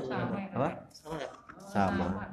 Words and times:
Sama. 0.00 0.38
Apa? 0.56 0.68
Sama 1.68 1.92
mana? 1.98 2.26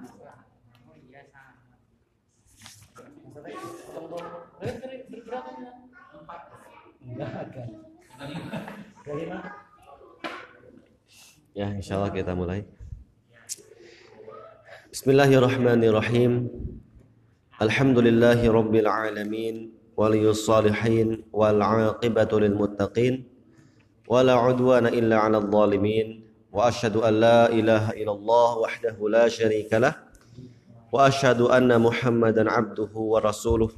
Ya, 11.57 11.67
insya 11.73 11.97
Allah 11.97 12.13
kita 12.13 12.37
mulai. 12.37 12.67
Bismillahirrahmanirrahim. 14.93 16.49
Alhamdulillahi 17.57 18.45
rabbil 18.45 18.85
alamin 18.85 19.73
waliyus 19.97 20.45
salihin 20.45 21.25
wal 21.33 21.57
aqibatu 21.57 22.37
lil 22.37 22.53
muttaqin 22.53 23.25
wala 24.05 24.37
udwana 24.45 24.93
illa 24.93 25.25
'alal 25.25 25.49
zalimin 25.49 26.26
la 26.51 27.51
ilaha 27.51 27.91
illallah 27.93 28.49
wahdahu 28.63 29.11
la 29.11 29.25
syarika 29.27 29.79
lah. 29.79 29.93
Wa 30.87 31.11
asyhadu 31.11 31.51
anna 31.51 31.75
muhammadan 31.75 32.47
abduhu 32.47 33.15
wa 33.15 33.19
rasuluh. 33.19 33.69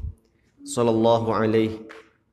Sallallahu 0.61 1.33
alaihi 1.33 1.81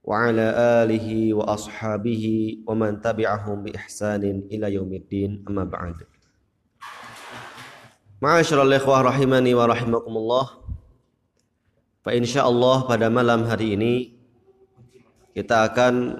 wa 0.04 0.28
ala 0.28 0.82
alihi 0.84 1.32
wa 1.32 1.56
ashabihi 1.56 2.62
wa 2.68 2.76
man 2.76 3.00
tabi'ahum 3.00 3.64
bi 3.64 3.74
ihsanin 3.74 4.44
ila 4.52 4.68
yaumiddin. 4.68 5.42
Amma 5.48 5.64
ba'd 5.64 6.04
Ma'asyiral 8.16 8.72
ikhwah 8.76 9.04
rahimani 9.04 9.52
wa 9.52 9.68
rahimakumullah. 9.68 10.46
Fa 12.00 12.16
insyaallah 12.16 12.88
pada 12.88 13.12
malam 13.12 13.44
hari 13.44 13.76
ini 13.76 13.94
kita 15.36 15.68
akan 15.68 16.16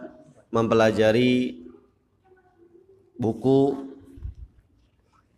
mempelajari 0.53 1.65
buku 3.17 3.89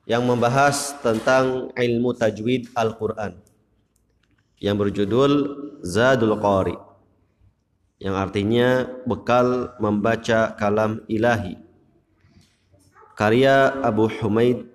yang 0.08 0.24
membahas 0.24 0.96
tentang 1.04 1.68
ilmu 1.76 2.16
tajwid 2.16 2.72
Al-Qur'an 2.72 3.36
yang 4.56 4.80
berjudul 4.80 5.32
Zadul 5.84 6.32
Qari 6.40 6.88
yang 8.00 8.14
artinya 8.16 8.86
bekal 9.04 9.74
membaca 9.82 10.54
kalam 10.54 11.02
ilahi. 11.10 11.58
Karya 13.18 13.82
Abu 13.82 14.06
Humaid 14.06 14.70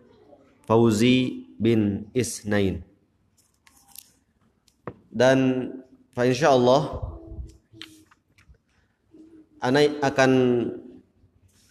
Fauzi 0.68 1.48
bin 1.56 2.12
Isnain. 2.12 2.84
Dan 5.08 5.72
insya 6.20 6.52
Allah 6.52 7.10
Anak 9.64 9.96
akan 10.04 10.32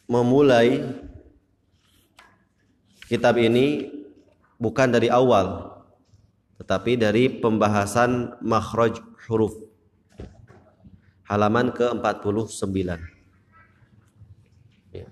memulai 0.09 0.81
kitab 3.13 3.37
ini 3.37 3.93
bukan 4.57 4.89
dari 4.89 5.13
awal 5.13 5.69
tetapi 6.57 6.97
dari 6.97 7.29
pembahasan 7.29 8.41
makhraj 8.41 8.97
huruf 9.29 9.53
halaman 11.29 11.77
ke-49 11.77 12.73
ya. 14.97 15.09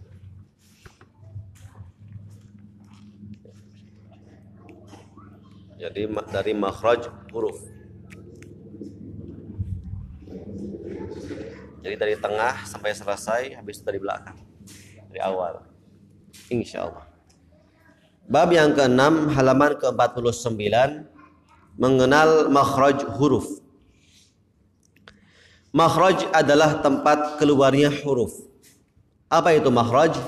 jadi 5.77 6.09
dari 6.33 6.53
makhraj 6.57 7.05
huruf. 7.37 7.61
Jadi 11.81 11.97
dari 11.97 12.13
tengah 12.17 12.69
sampai 12.69 12.93
selesai 12.93 13.57
habis 13.57 13.81
itu 13.81 13.89
dari 13.89 13.97
belakang 13.97 14.37
dari 15.09 15.21
awal. 15.25 15.65
Insya 16.53 16.85
Allah 16.85 17.10
bab 18.31 18.55
yang 18.55 18.73
keenam 18.73 19.27
halaman 19.35 19.75
ke-49 19.75 20.63
mengenal 21.75 22.47
makhraj 22.47 23.03
huruf 23.19 23.61
Makhraj 25.71 26.27
adalah 26.35 26.83
tempat 26.83 27.39
keluarnya 27.39 27.95
huruf. 28.03 28.43
Apa 29.31 29.55
itu 29.55 29.71
makhraj? 29.71 30.19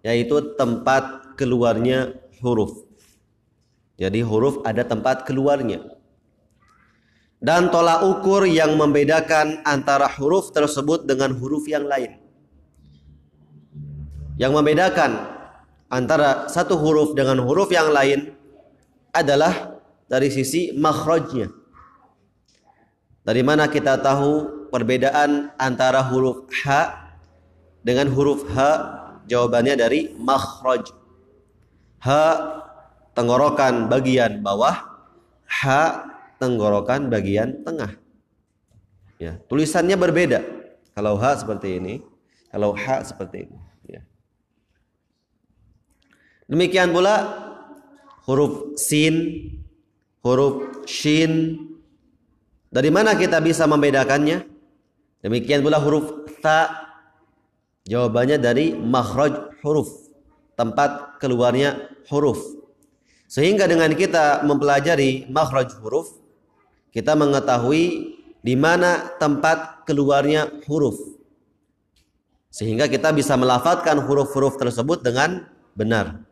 Yaitu 0.00 0.56
tempat 0.56 1.36
keluarnya 1.36 2.16
huruf. 2.40 2.88
Jadi 4.00 4.24
huruf 4.24 4.64
ada 4.64 4.88
tempat 4.88 5.28
keluarnya. 5.28 5.84
Dan 7.44 7.68
tolak 7.68 8.08
ukur 8.08 8.48
yang 8.48 8.72
membedakan 8.80 9.60
antara 9.68 10.08
huruf 10.16 10.48
tersebut 10.56 11.04
dengan 11.04 11.36
huruf 11.36 11.68
yang 11.68 11.84
lain. 11.84 12.16
Yang 14.40 14.52
membedakan 14.56 15.35
antara 15.90 16.50
satu 16.50 16.74
huruf 16.78 17.14
dengan 17.14 17.42
huruf 17.42 17.70
yang 17.70 17.90
lain 17.90 18.34
adalah 19.14 19.78
dari 20.06 20.30
sisi 20.30 20.74
makhrajnya. 20.74 21.50
Dari 23.26 23.42
mana 23.42 23.66
kita 23.66 23.98
tahu 23.98 24.68
perbedaan 24.70 25.50
antara 25.58 25.98
huruf 26.06 26.46
H 26.62 26.94
dengan 27.82 28.06
huruf 28.14 28.46
H? 28.54 28.58
Jawabannya 29.26 29.74
dari 29.74 30.14
makhraj. 30.14 30.86
H 31.98 32.08
tenggorokan 33.18 33.90
bagian 33.90 34.38
bawah, 34.38 34.86
H 35.50 35.62
tenggorokan 36.38 37.10
bagian 37.10 37.66
tengah. 37.66 37.98
Ya, 39.18 39.34
tulisannya 39.50 39.98
berbeda. 39.98 40.46
Kalau 40.94 41.18
H 41.18 41.42
seperti 41.42 41.82
ini, 41.82 41.94
kalau 42.54 42.70
H 42.78 43.10
seperti 43.10 43.50
ini. 43.50 43.65
Demikian 46.46 46.94
pula 46.94 47.14
huruf 48.26 48.78
sin, 48.78 49.46
huruf 50.22 50.86
shin. 50.86 51.58
Dari 52.70 52.90
mana 52.90 53.18
kita 53.18 53.42
bisa 53.42 53.66
membedakannya? 53.66 54.46
Demikian 55.22 55.62
pula 55.62 55.82
huruf 55.82 56.30
ta. 56.38 56.86
Jawabannya 57.86 58.42
dari 58.42 58.74
makhraj 58.74 59.62
huruf, 59.62 60.10
tempat 60.58 61.22
keluarnya 61.22 61.86
huruf. 62.10 62.38
Sehingga 63.30 63.70
dengan 63.70 63.94
kita 63.94 64.42
mempelajari 64.42 65.30
makhraj 65.30 65.70
huruf, 65.82 66.18
kita 66.90 67.14
mengetahui 67.14 68.14
di 68.42 68.54
mana 68.58 69.14
tempat 69.18 69.86
keluarnya 69.86 70.50
huruf. 70.66 70.98
Sehingga 72.50 72.90
kita 72.90 73.10
bisa 73.14 73.34
melafatkan 73.34 74.02
huruf-huruf 74.02 74.58
tersebut 74.58 75.02
dengan 75.02 75.46
benar. 75.74 76.26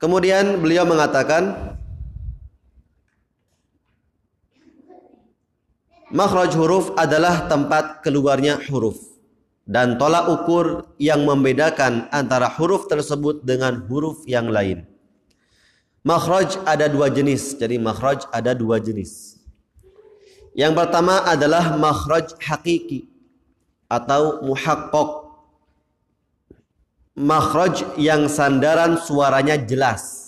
Kemudian 0.00 0.58
beliau 0.64 0.88
mengatakan 0.88 1.76
Makhraj 6.10 6.58
huruf 6.58 6.90
adalah 6.98 7.46
tempat 7.46 8.02
keluarnya 8.02 8.58
huruf 8.66 8.98
dan 9.62 9.94
tolak 9.94 10.26
ukur 10.26 10.90
yang 10.98 11.22
membedakan 11.22 12.10
antara 12.10 12.50
huruf 12.50 12.90
tersebut 12.90 13.46
dengan 13.46 13.86
huruf 13.86 14.26
yang 14.26 14.50
lain. 14.50 14.82
Makhraj 16.02 16.58
ada 16.66 16.90
dua 16.90 17.14
jenis, 17.14 17.54
jadi 17.54 17.78
makhraj 17.78 18.26
ada 18.34 18.58
dua 18.58 18.82
jenis. 18.82 19.38
Yang 20.50 20.82
pertama 20.82 21.22
adalah 21.22 21.78
makhraj 21.78 22.34
hakiki 22.42 23.06
atau 23.86 24.42
muhakkok. 24.42 25.29
Makhraj 27.18 27.98
yang 27.98 28.30
sandaran 28.30 28.94
suaranya 29.00 29.58
jelas. 29.58 30.20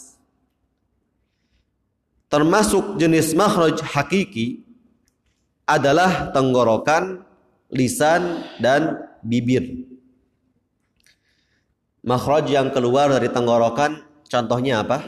Termasuk 2.27 2.97
jenis 2.97 3.37
makhraj 3.37 3.85
hakiki 3.85 4.65
adalah 5.69 6.33
tenggorokan, 6.33 7.23
lisan, 7.69 8.41
dan 8.59 8.99
bibir. 9.21 9.85
Makhraj 12.03 12.51
yang 12.51 12.75
keluar 12.75 13.13
dari 13.13 13.31
tenggorokan 13.31 14.03
contohnya 14.27 14.83
apa? 14.83 15.07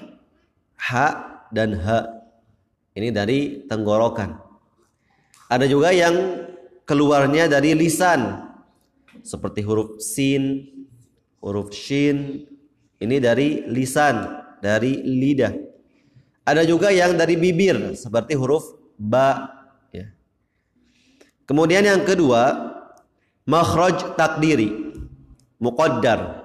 H 0.79 0.91
dan 1.50 1.75
H. 1.75 1.87
Ini 2.94 3.11
dari 3.11 3.67
tenggorokan. 3.67 4.38
Ada 5.50 5.67
juga 5.67 5.91
yang 5.91 6.44
keluarnya 6.87 7.50
dari 7.50 7.75
lisan. 7.75 8.53
Seperti 9.25 9.65
huruf 9.65 9.99
sin, 9.99 10.74
huruf 11.44 11.69
shin. 11.76 12.49
Ini 12.96 13.20
dari 13.20 13.69
lisan, 13.69 14.25
dari 14.64 15.05
lidah. 15.05 15.52
Ada 16.49 16.64
juga 16.64 16.88
yang 16.88 17.20
dari 17.20 17.37
bibir 17.37 17.93
seperti 17.93 18.32
huruf 18.32 18.73
ba 18.96 19.55
Kemudian 21.44 21.85
yang 21.85 22.00
kedua, 22.08 22.73
makhraj 23.44 24.17
takdiri, 24.17 24.96
muqaddar. 25.61 26.41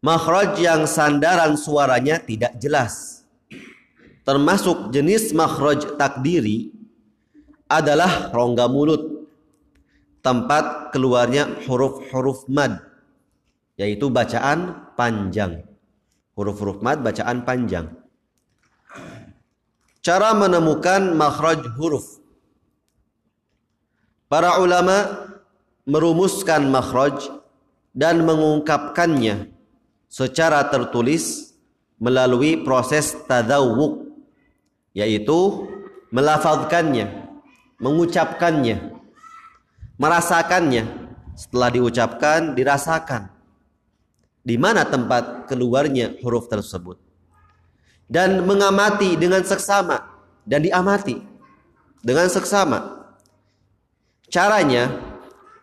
Makhraj 0.00 0.54
yang 0.62 0.86
sandaran 0.86 1.58
suaranya 1.58 2.22
tidak 2.22 2.54
jelas. 2.62 3.26
Termasuk 4.22 4.94
jenis 4.94 5.34
makhraj 5.34 5.98
takdiri 5.98 6.70
adalah 7.66 8.30
rongga 8.30 8.70
mulut, 8.70 9.26
tempat 10.22 10.94
keluarnya 10.94 11.50
huruf-huruf 11.66 12.46
mad. 12.46 12.89
Yaitu 13.80 14.12
bacaan 14.12 14.92
panjang. 14.92 15.64
Huruf-huruf 16.36 16.84
mad 16.84 17.00
bacaan 17.00 17.48
panjang. 17.48 17.88
Cara 20.04 20.36
menemukan 20.36 21.16
makhraj 21.16 21.64
huruf. 21.80 22.20
Para 24.28 24.60
ulama 24.60 25.28
merumuskan 25.88 26.68
makhraj 26.68 27.32
dan 27.96 28.20
mengungkapkannya 28.28 29.48
secara 30.12 30.68
tertulis 30.68 31.56
melalui 31.96 32.60
proses 32.60 33.16
tadawuk 33.24 34.12
yaitu 34.92 35.68
melafalkannya, 36.12 37.32
mengucapkannya, 37.80 38.92
merasakannya. 39.96 40.84
Setelah 41.36 41.72
diucapkan, 41.72 42.52
dirasakan. 42.52 43.39
Di 44.40 44.56
mana 44.56 44.88
tempat 44.88 45.46
keluarnya 45.46 46.16
huruf 46.24 46.48
tersebut. 46.48 46.96
Dan 48.10 48.42
mengamati 48.42 49.14
dengan 49.14 49.46
seksama 49.46 50.02
dan 50.42 50.66
diamati 50.66 51.22
dengan 52.02 52.26
seksama. 52.26 53.06
Caranya 54.26 54.90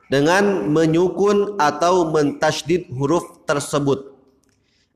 dengan 0.08 0.72
menyukun 0.72 1.60
atau 1.60 2.08
mentasydid 2.14 2.88
huruf 2.94 3.44
tersebut. 3.44 4.16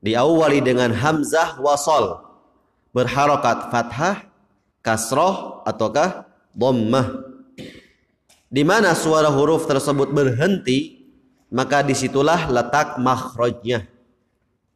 Diawali 0.00 0.64
dengan 0.64 0.90
hamzah 0.96 1.60
wasol 1.60 2.24
berharokat 2.96 3.68
fathah, 3.68 4.26
kasroh 4.80 5.62
ataukah 5.68 6.26
dhammah 6.56 7.32
di 8.52 8.62
mana 8.68 8.92
suara 8.92 9.32
huruf 9.32 9.64
tersebut 9.64 10.12
berhenti, 10.12 11.01
maka 11.52 11.84
di 11.84 11.92
situlah 11.92 12.48
letak 12.48 12.96
makhrajnya. 12.96 13.84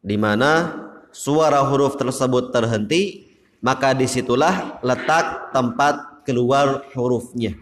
Di 0.05 0.15
mana 0.15 0.77
suara 1.09 1.65
huruf 1.65 1.97
tersebut 1.97 2.53
terhenti, 2.53 3.33
maka 3.65 3.97
di 3.97 4.05
situlah 4.05 4.77
letak 4.85 5.49
tempat 5.51 6.21
keluar 6.21 6.85
hurufnya. 6.93 7.57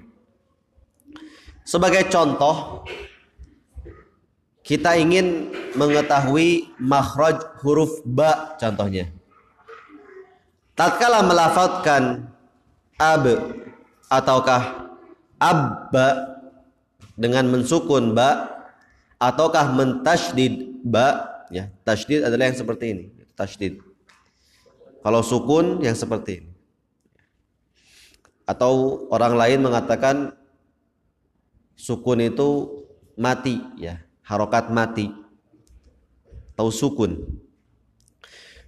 Sebagai 1.63 2.11
contoh, 2.11 2.83
kita 4.61 4.99
ingin 4.99 5.49
mengetahui 5.79 6.75
makhraj 6.77 7.41
huruf 7.63 8.03
ba 8.03 8.53
contohnya. 8.59 9.09
Tatkala 10.75 11.23
melafalkan 11.23 12.27
ab 12.99 13.23
ataukah 14.11 14.91
abba 15.39 16.07
dengan 17.15 17.47
mensukun 17.47 18.11
ba 18.11 18.54
ataukah 19.21 19.71
mentasydid 19.73 20.81
ba? 20.85 21.31
Ya 21.53 21.69
tasydid 21.85 22.25
adalah 22.25 22.49
yang 22.49 22.57
seperti 22.57 22.85
ini. 22.91 23.03
Tasydid. 23.35 23.83
Kalau 25.05 25.21
sukun 25.21 25.83
yang 25.85 25.93
seperti 25.93 26.43
ini. 26.43 26.51
Atau 28.45 29.05
orang 29.09 29.37
lain 29.37 29.59
mengatakan 29.65 30.33
sukun 31.77 32.21
itu 32.21 32.81
mati 33.17 33.61
ya 33.77 34.01
harokat 34.25 34.69
mati. 34.73 35.13
Atau 36.55 36.71
sukun. 36.71 37.21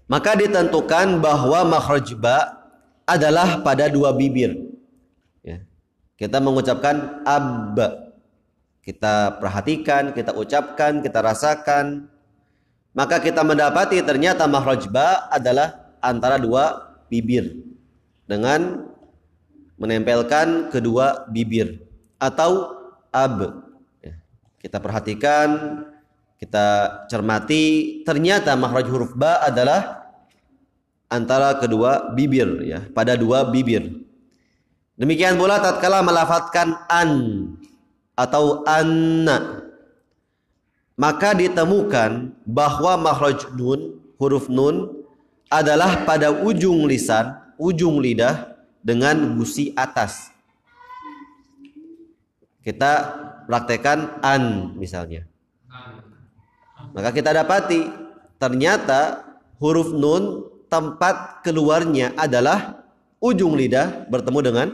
Maka 0.07 0.39
ditentukan 0.39 1.19
bahwa 1.19 1.67
makhraj 1.67 2.15
adalah 3.03 3.59
pada 3.63 3.91
dua 3.91 4.15
bibir. 4.15 4.67
Kita 6.17 6.41
mengucapkan 6.41 7.21
ab. 7.29 7.77
Kita 8.87 9.35
perhatikan, 9.43 10.15
kita 10.15 10.31
ucapkan, 10.31 11.03
kita 11.03 11.19
rasakan. 11.19 12.07
Maka 12.95 13.19
kita 13.19 13.43
mendapati 13.43 13.99
ternyata 13.99 14.47
makhraj 14.47 14.87
ba 14.87 15.27
adalah 15.27 15.91
antara 15.99 16.39
dua 16.39 16.95
bibir 17.11 17.67
dengan 18.23 18.87
menempelkan 19.75 20.71
kedua 20.71 21.27
bibir 21.27 21.83
atau 22.15 22.79
ab. 23.11 23.59
Ya. 23.99 24.15
Kita 24.55 24.79
perhatikan, 24.79 25.83
kita 26.39 26.65
cermati, 27.11 27.99
ternyata 28.07 28.55
makhraj 28.55 28.87
huruf 28.87 29.11
ba 29.19 29.43
adalah 29.43 30.07
antara 31.11 31.59
kedua 31.59 32.15
bibir 32.15 32.63
ya, 32.63 32.87
pada 32.95 33.19
dua 33.19 33.51
bibir. 33.51 33.99
Demikian 34.95 35.35
pula 35.35 35.59
tatkala 35.59 35.99
melafatkan 36.01 36.73
an 36.87 37.11
atau 38.17 38.65
anna 38.65 39.67
maka 40.97 41.37
ditemukan 41.37 42.33
bahwa 42.41 42.97
makhraj 42.97 43.53
nun 43.53 44.01
huruf 44.17 44.49
nun 44.49 45.05
adalah 45.45 46.03
pada 46.03 46.33
ujung 46.33 46.89
lisan, 46.89 47.37
ujung 47.61 48.01
lidah 48.01 48.57
dengan 48.81 49.37
gusi 49.37 49.71
atas. 49.77 50.33
Kita 52.65 53.15
praktekkan 53.45 54.19
an 54.25 54.73
misalnya. 54.75 55.23
Maka 56.91 57.13
kita 57.13 57.29
dapati 57.31 57.87
ternyata 58.41 59.21
huruf 59.61 59.93
nun 59.93 60.49
tempat 60.65 61.45
keluarnya 61.45 62.17
adalah 62.17 62.83
ujung 63.21 63.53
lidah 63.53 64.09
bertemu 64.09 64.39
dengan 64.41 64.67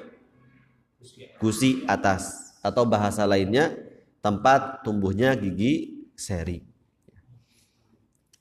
gusi 1.43 1.83
atas 1.85 2.42
atau 2.63 2.87
bahasa 2.87 3.27
lainnya 3.27 3.75
tempat 4.23 4.87
tumbuhnya 4.87 5.35
gigi 5.35 6.07
seri. 6.15 6.63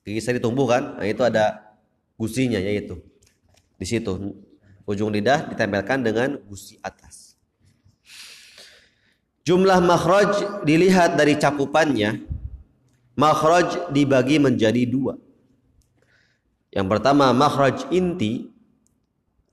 Gigi 0.07 0.23
seri 0.23 0.39
tumbuh 0.39 0.65
kan? 0.65 0.97
Nah, 0.97 1.07
itu 1.07 1.21
ada 1.21 1.75
gusinya 2.15 2.57
yaitu 2.57 3.03
di 3.75 3.85
situ 3.85 4.15
ujung 4.87 5.11
lidah 5.11 5.51
ditempelkan 5.51 5.99
dengan 5.99 6.39
gusi 6.47 6.79
atas. 6.79 7.35
Jumlah 9.43 9.83
makhraj 9.83 10.63
dilihat 10.63 11.19
dari 11.19 11.35
cakupannya. 11.35 12.23
Makhraj 13.19 13.91
dibagi 13.91 14.39
menjadi 14.39 14.87
dua. 14.87 15.19
Yang 16.71 16.87
pertama 16.89 17.29
makhraj 17.35 17.91
inti 17.91 18.49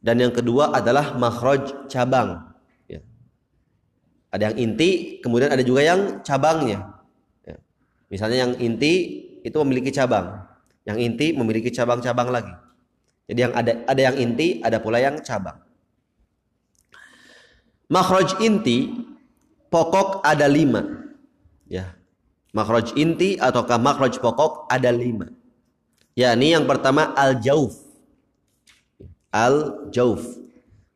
dan 0.00 0.22
yang 0.22 0.32
kedua 0.32 0.72
adalah 0.72 1.18
makhraj 1.18 1.90
cabang. 1.90 2.50
Ada 4.30 4.54
yang 4.54 4.56
inti, 4.70 5.18
kemudian 5.18 5.50
ada 5.50 5.62
juga 5.66 5.82
yang 5.82 6.22
cabangnya. 6.22 6.87
Ya. 7.42 7.58
Misalnya 8.06 8.46
yang 8.46 8.52
inti 8.62 8.94
itu 9.42 9.56
memiliki 9.66 9.90
cabang, 9.90 10.46
yang 10.87 10.99
inti 11.02 11.34
memiliki 11.34 11.75
cabang-cabang 11.75 12.30
lagi. 12.30 12.54
Jadi 13.26 13.38
yang 13.42 13.54
ada 13.54 13.72
ada 13.90 14.00
yang 14.00 14.16
inti, 14.18 14.62
ada 14.62 14.78
pula 14.78 15.02
yang 15.02 15.18
cabang. 15.22 15.58
Makhraj 17.90 18.38
inti 18.38 18.90
pokok 19.66 20.22
ada 20.22 20.46
lima. 20.46 21.10
Ya. 21.66 21.99
Makhraj 22.54 22.94
inti 22.94 23.34
ataukah 23.34 23.82
makhraj 23.82 24.18
pokok 24.22 24.70
ada 24.70 24.94
lima. 24.94 25.30
Ya, 26.18 26.34
ini 26.34 26.54
yang 26.54 26.66
pertama 26.66 27.14
al-jauf. 27.14 27.75
Al-jauf. 29.30 30.22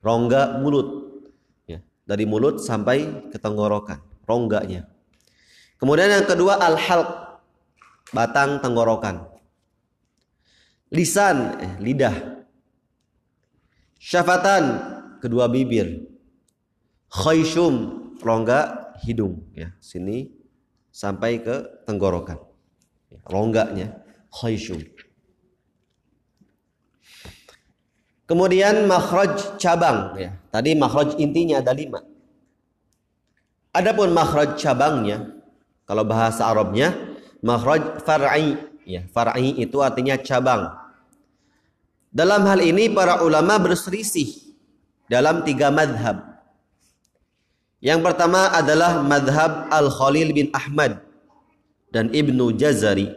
Rongga 0.03 0.59
mulut 0.62 1.04
dari 2.05 2.29
mulut 2.29 2.61
sampai 2.61 3.29
ke 3.33 3.37
tenggorokan, 3.41 4.01
rongganya. 4.29 4.89
Kemudian 5.81 6.09
yang 6.09 6.29
kedua 6.29 6.61
al-halq, 6.61 7.41
batang 8.13 8.61
tenggorokan. 8.61 9.27
Lisan, 10.95 11.59
eh, 11.59 11.75
lidah. 11.83 12.47
Syafatan, 13.99 14.65
kedua 15.19 15.49
bibir. 15.49 16.07
Khayshum, 17.11 17.75
rongga 18.21 18.95
hidung 19.03 19.49
ya, 19.57 19.73
sini 19.83 20.31
sampai 20.95 21.43
ke 21.43 21.83
tenggorokan. 21.89 22.39
Rongganya 23.27 24.05
khayshum. 24.31 24.83
Kemudian 28.25 28.88
makhraj 28.88 29.61
cabang 29.61 30.16
ya. 30.16 30.33
Tadi 30.49 30.73
makhraj 30.73 31.21
intinya 31.21 31.61
ada 31.61 31.76
lima. 31.76 32.00
Adapun 33.75 34.16
makhraj 34.16 34.57
cabangnya 34.57 35.28
kalau 35.85 36.09
bahasa 36.09 36.49
Arabnya 36.49 36.97
makhraj 37.45 38.00
far'i 38.00 38.57
ya. 38.88 39.04
Far'i 39.12 39.61
itu 39.61 39.85
artinya 39.85 40.16
cabang. 40.16 40.73
Dalam 42.09 42.49
hal 42.49 42.64
ini 42.64 42.88
para 42.88 43.21
ulama 43.21 43.61
berselisih 43.61 44.57
dalam 45.11 45.45
tiga 45.45 45.69
madhab. 45.69 46.25
Yang 47.85 48.00
pertama 48.00 48.49
adalah 48.57 49.04
madhab 49.04 49.69
Al-Khalil 49.69 50.33
bin 50.33 50.49
Ahmad 50.57 51.04
dan 51.93 52.09
Ibnu 52.09 52.57
Jazari. 52.57 53.12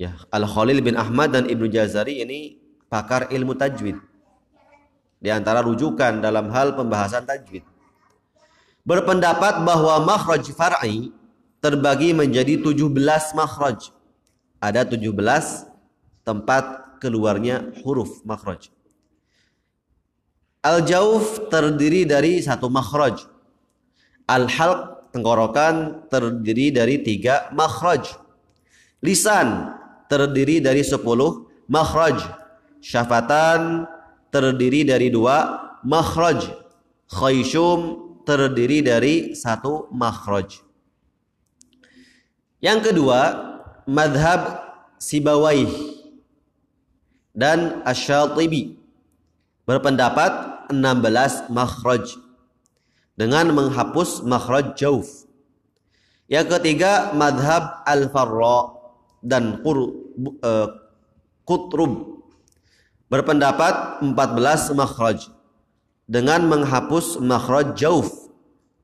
Ya, 0.00 0.16
Al-Khalil 0.32 0.80
bin 0.80 0.96
Ahmad 0.96 1.36
dan 1.36 1.44
Ibnu 1.44 1.68
Jazari 1.68 2.24
ini 2.24 2.65
pakar 2.86 3.30
ilmu 3.32 3.54
tajwid. 3.56 3.98
Di 5.16 5.32
antara 5.32 5.64
rujukan 5.64 6.20
dalam 6.20 6.52
hal 6.52 6.76
pembahasan 6.76 7.24
tajwid. 7.24 7.64
Berpendapat 8.86 9.66
bahwa 9.66 9.98
makhraj 10.06 10.46
far'i 10.54 11.10
terbagi 11.58 12.14
menjadi 12.14 12.62
17 12.62 12.86
makhraj. 13.34 13.90
Ada 14.62 14.86
17 14.86 15.10
tempat 16.22 16.64
keluarnya 17.02 17.74
huruf 17.82 18.22
makhraj. 18.22 18.70
Al-jauf 20.62 21.50
terdiri 21.50 22.06
dari 22.06 22.42
satu 22.42 22.66
makhraj. 22.66 23.26
Al-halq 24.26 25.10
tenggorokan 25.14 26.06
terdiri 26.10 26.74
dari 26.74 26.98
tiga 27.02 27.50
makhraj. 27.54 28.18
Lisan 29.02 29.70
terdiri 30.10 30.58
dari 30.58 30.82
sepuluh 30.82 31.46
makhraj. 31.70 32.45
Syafatan 32.86 33.90
terdiri 34.30 34.86
dari 34.86 35.10
dua 35.10 35.58
makhraj. 35.82 36.54
Khayshum 37.10 38.06
terdiri 38.22 38.78
dari 38.82 39.34
satu 39.34 39.90
makhraj. 39.90 40.62
Yang 42.62 42.90
kedua, 42.90 43.20
madhab 43.90 44.62
Sibawaih 45.02 45.70
dan 47.34 47.82
Asyatibi 47.82 48.78
berpendapat 49.66 50.66
16 50.70 51.50
makhraj 51.50 52.16
dengan 53.18 53.50
menghapus 53.50 54.22
makhraj 54.22 54.78
jauf. 54.78 55.26
Yang 56.30 56.58
ketiga, 56.58 57.14
madhab 57.14 57.82
Al-Farra 57.86 58.78
dan 59.22 59.62
uh, 59.62 60.68
Qutrub 61.46 62.15
berpendapat 63.06 64.02
14 64.02 64.74
makhraj 64.74 65.30
dengan 66.06 66.46
menghapus 66.46 67.18
makhraj 67.22 67.74
jauf 67.78 68.10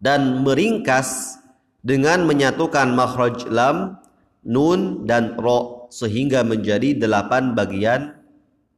dan 0.02 0.42
meringkas 0.42 1.38
dengan 1.82 2.26
menyatukan 2.26 2.94
makhraj 2.94 3.46
lam, 3.50 3.98
nun 4.42 5.06
dan 5.06 5.34
ro 5.38 5.90
sehingga 5.90 6.46
menjadi 6.46 6.94
delapan 6.98 7.54
bagian 7.54 8.14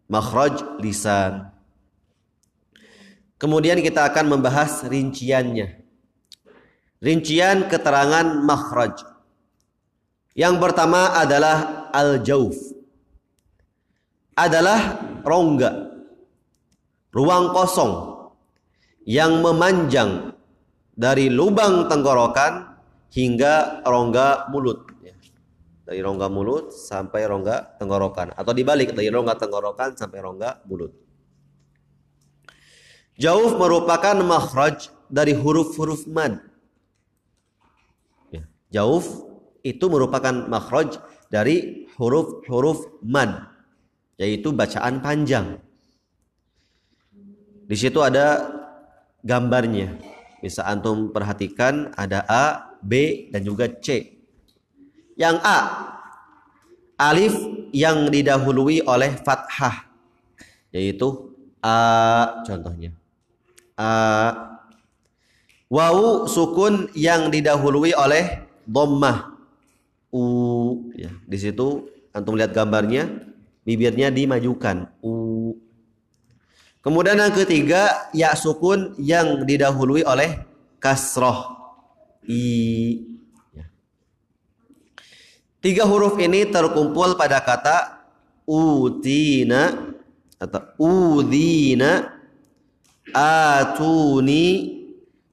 makhraj 0.08 0.80
lisan. 0.80 1.52
Kemudian 3.36 3.84
kita 3.84 4.08
akan 4.08 4.36
membahas 4.36 4.88
rinciannya. 4.88 5.84
Rincian 7.04 7.68
keterangan 7.68 8.40
makhraj. 8.40 9.04
Yang 10.32 10.54
pertama 10.64 11.12
adalah 11.12 11.88
al-jauf. 11.92 12.73
Adalah 14.34 15.02
rongga. 15.22 15.94
Ruang 17.14 17.54
kosong 17.54 17.92
yang 19.06 19.38
memanjang 19.38 20.34
dari 20.98 21.30
lubang 21.30 21.86
tenggorokan 21.86 22.74
hingga 23.14 23.86
rongga 23.86 24.50
mulut 24.50 24.94
dari 25.84 26.00
rongga 26.00 26.32
mulut 26.32 26.72
sampai 26.72 27.28
rongga 27.28 27.76
tenggorokan 27.76 28.32
atau 28.32 28.52
dibalik 28.56 28.96
dari 28.96 29.12
rongga 29.12 29.36
tenggorokan 29.36 29.92
sampai 29.94 30.18
rongga 30.24 30.64
mulut. 30.64 30.92
Jauf 33.20 33.54
merupakan 33.54 34.16
makhraj 34.24 34.90
dari 35.06 35.36
huruf-huruf 35.36 36.08
mad. 36.10 36.40
Ya, 38.32 38.42
jauf 38.74 39.06
itu 39.62 39.86
merupakan 39.86 40.34
makhraj 40.50 40.98
dari 41.30 41.86
huruf-huruf 41.94 42.98
mad, 43.04 43.53
yaitu 44.20 44.54
bacaan 44.54 45.02
panjang. 45.02 45.58
Di 47.64 47.76
situ 47.78 47.98
ada 48.04 48.50
gambarnya. 49.24 49.96
Bisa 50.44 50.68
antum 50.68 51.08
perhatikan 51.08 51.88
ada 51.96 52.20
A, 52.28 52.76
B, 52.84 53.26
dan 53.32 53.40
juga 53.40 53.64
C. 53.64 54.12
Yang 55.16 55.40
A, 55.40 55.58
alif 57.00 57.32
yang 57.72 58.12
didahului 58.12 58.84
oleh 58.84 59.16
fathah, 59.24 59.88
yaitu 60.68 61.32
A 61.64 62.44
contohnya. 62.44 62.92
A. 63.80 64.52
Wawu 65.72 66.28
sukun 66.28 66.92
yang 66.92 67.32
didahului 67.32 67.96
oleh 67.96 68.44
dhammah. 68.68 69.32
U 70.14 70.22
ya, 70.94 71.10
di 71.26 71.40
situ 71.40 71.88
antum 72.14 72.36
lihat 72.38 72.54
gambarnya, 72.54 73.08
bibirnya 73.64 74.12
dimajukan. 74.12 74.92
U. 75.00 75.56
Kemudian 76.84 77.16
yang 77.16 77.32
ketiga, 77.32 78.12
ya 78.12 78.36
sukun 78.36 78.92
yang 79.00 79.42
didahului 79.48 80.04
oleh 80.04 80.44
kasroh. 80.76 81.56
I 82.28 83.14
Tiga 85.64 85.88
huruf 85.88 86.20
ini 86.20 86.44
terkumpul 86.44 87.16
pada 87.16 87.40
kata 87.40 88.04
utina 88.44 89.96
atau 90.36 90.60
udina 90.76 92.20
atuni 93.16 94.76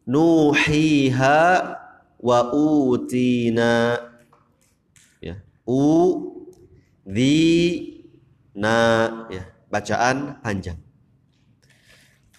nuhiha 0.08 1.44
wa 2.16 2.40
utina 2.56 4.00
ya 5.20 5.36
u 5.68 5.84
di 7.04 7.91
na 8.56 8.76
ya 9.32 9.44
bacaan 9.72 10.40
panjang 10.44 10.80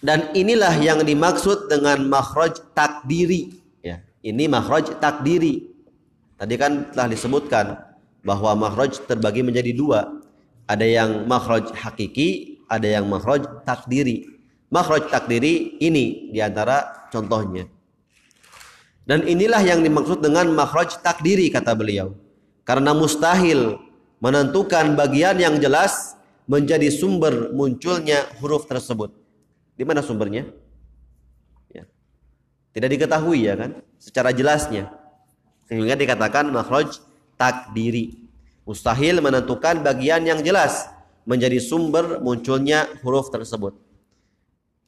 dan 0.03 0.29
inilah 0.37 0.75
yang 0.77 1.01
dimaksud 1.01 1.71
dengan 1.71 2.05
makhraj 2.09 2.59
takdiri 2.77 3.55
ya 3.81 4.01
ini 4.21 4.45
makhraj 4.45 4.93
takdiri 5.01 5.73
Tadi 6.43 6.59
kan 6.59 6.91
telah 6.91 7.07
disebutkan 7.07 7.65
bahwa 8.19 8.67
makhraj 8.67 8.99
terbagi 9.07 9.47
menjadi 9.47 9.71
dua. 9.71 10.11
Ada 10.67 10.83
yang 10.83 11.23
makhraj 11.23 11.71
hakiki, 11.71 12.59
ada 12.67 12.83
yang 12.83 13.07
makhraj 13.07 13.47
takdiri. 13.63 14.27
Makhraj 14.67 15.07
takdiri 15.07 15.79
ini 15.79 16.35
di 16.35 16.43
antara 16.43 17.07
contohnya. 17.15 17.63
Dan 19.07 19.23
inilah 19.23 19.63
yang 19.63 19.79
dimaksud 19.83 20.19
dengan 20.19 20.51
makhraj 20.51 20.99
takdiri 20.99 21.47
kata 21.47 21.71
beliau. 21.79 22.11
Karena 22.67 22.91
mustahil 22.91 23.79
menentukan 24.23 24.95
bagian 24.95 25.35
yang 25.35 25.59
jelas 25.59 26.15
menjadi 26.47 26.87
sumber 26.87 27.51
munculnya 27.51 28.23
huruf 28.39 28.71
tersebut. 28.71 29.11
Di 29.75 29.83
mana 29.83 29.99
sumbernya? 29.99 30.47
Ya. 31.67 31.83
Tidak 32.71 32.87
diketahui 32.87 33.51
ya 33.51 33.59
kan? 33.59 33.83
Secara 33.99 34.31
jelasnya. 34.31 34.87
Sehingga 35.67 35.99
dikatakan 35.99 36.47
makhraj 36.55 37.03
takdiri. 37.35 38.23
Mustahil 38.63 39.19
menentukan 39.19 39.83
bagian 39.83 40.23
yang 40.23 40.39
jelas 40.39 40.87
menjadi 41.27 41.59
sumber 41.59 42.23
munculnya 42.23 42.87
huruf 43.03 43.27
tersebut. 43.27 43.75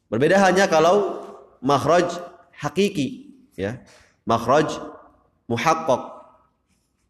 Berbeda 0.08 0.40
hanya 0.48 0.64
kalau 0.64 1.20
makhraj 1.60 2.08
hakiki, 2.56 3.36
ya. 3.52 3.84
Makhraj 4.24 4.80
muhaqqaq. 5.44 6.02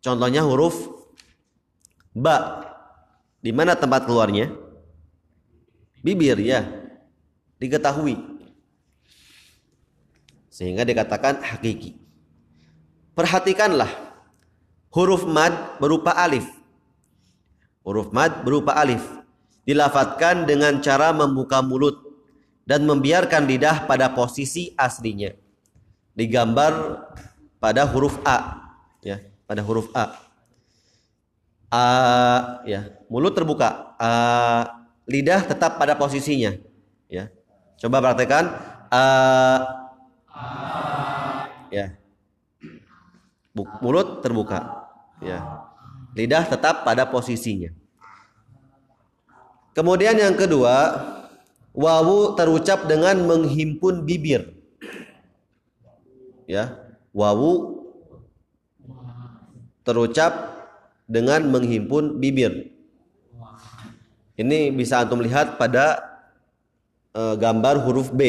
Contohnya 0.02 0.42
huruf 0.42 0.95
ba. 2.16 2.64
Di 3.44 3.52
mana 3.52 3.76
tempat 3.76 4.08
keluarnya? 4.08 4.48
Bibir 6.00 6.40
ya. 6.40 6.64
Diketahui. 7.60 8.16
Sehingga 10.48 10.88
dikatakan 10.88 11.44
hakiki. 11.44 12.00
Perhatikanlah 13.12 13.92
huruf 14.88 15.28
mad 15.28 15.76
berupa 15.76 16.16
alif. 16.16 16.48
Huruf 17.84 18.08
mad 18.10 18.40
berupa 18.42 18.72
alif 18.72 19.04
dilafatkan 19.68 20.48
dengan 20.48 20.78
cara 20.80 21.10
membuka 21.12 21.60
mulut 21.60 22.00
dan 22.66 22.86
membiarkan 22.86 23.44
lidah 23.44 23.84
pada 23.84 24.10
posisi 24.14 24.72
aslinya. 24.78 25.34
Digambar 26.16 27.04
pada 27.60 27.84
huruf 27.84 28.16
A, 28.24 28.72
ya, 29.04 29.20
pada 29.44 29.60
huruf 29.60 29.92
A. 29.92 30.25
A, 31.72 31.82
ya, 32.68 32.94
mulut 33.10 33.34
terbuka. 33.34 33.94
A, 33.98 34.10
lidah 35.06 35.42
tetap 35.44 35.78
pada 35.78 35.98
posisinya, 35.98 36.54
ya. 37.10 37.30
Coba 37.76 38.00
praktekkan. 38.00 38.44
A, 38.88 39.02
ya 41.70 41.92
mulut 43.56 44.20
terbuka 44.20 44.88
ya 45.20 45.68
lidah 46.16 46.44
tetap 46.44 46.84
pada 46.84 47.08
posisinya 47.08 47.72
kemudian 49.72 50.16
yang 50.16 50.36
kedua 50.36 51.04
wawu 51.76 52.36
terucap 52.36 52.84
dengan 52.88 53.20
menghimpun 53.24 54.04
bibir 54.04 54.56
ya 56.48 56.76
wawu 57.12 57.84
terucap 59.84 60.55
dengan 61.06 61.46
menghimpun 61.46 62.18
bibir 62.18 62.74
ini 64.36 64.74
bisa 64.74 65.00
antum 65.00 65.22
lihat 65.22 65.56
pada 65.56 66.02
e, 67.14 67.38
gambar 67.38 67.86
huruf 67.86 68.10
B 68.12 68.20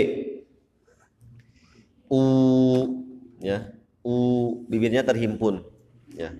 u 2.07 2.21
ya 3.41 3.73
u 4.05 4.13
bibirnya 4.69 5.03
terhimpun 5.03 5.65
Ya. 6.17 6.33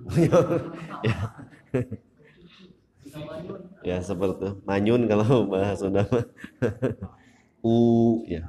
ya. 3.86 4.02
seperti 4.02 4.58
manyun 4.66 5.06
kalau 5.06 5.46
bahasa 5.46 5.86
Sunda. 5.86 6.02
U 7.62 8.26
ya. 8.26 8.42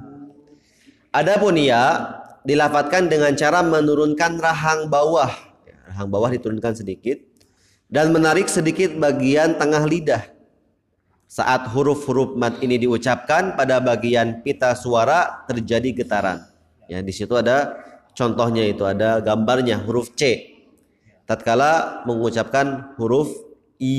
Adapun 1.14 1.54
ya 1.62 2.10
dilafatkan 2.42 3.06
dengan 3.06 3.38
cara 3.38 3.62
menurunkan 3.62 4.42
rahang 4.42 4.90
bawah. 4.90 5.30
Rahang 5.92 6.08
bawah 6.08 6.32
diturunkan 6.32 6.72
sedikit 6.72 7.20
dan 7.92 8.16
menarik 8.16 8.48
sedikit 8.48 8.96
bagian 8.96 9.60
tengah 9.60 9.84
lidah. 9.84 10.24
Saat 11.28 11.68
huruf-huruf 11.68 12.32
mat 12.32 12.56
ini 12.64 12.80
diucapkan 12.80 13.52
pada 13.52 13.76
bagian 13.76 14.40
pita 14.40 14.72
suara 14.72 15.44
terjadi 15.44 15.92
getaran. 15.92 16.48
Ya, 16.88 17.04
di 17.04 17.12
situ 17.12 17.36
ada 17.36 17.76
contohnya 18.16 18.64
itu 18.64 18.88
ada 18.88 19.20
gambarnya 19.20 19.84
huruf 19.84 20.16
C. 20.16 20.48
Tatkala 21.28 22.04
mengucapkan 22.08 22.96
huruf 22.96 23.28
i, 23.76 23.96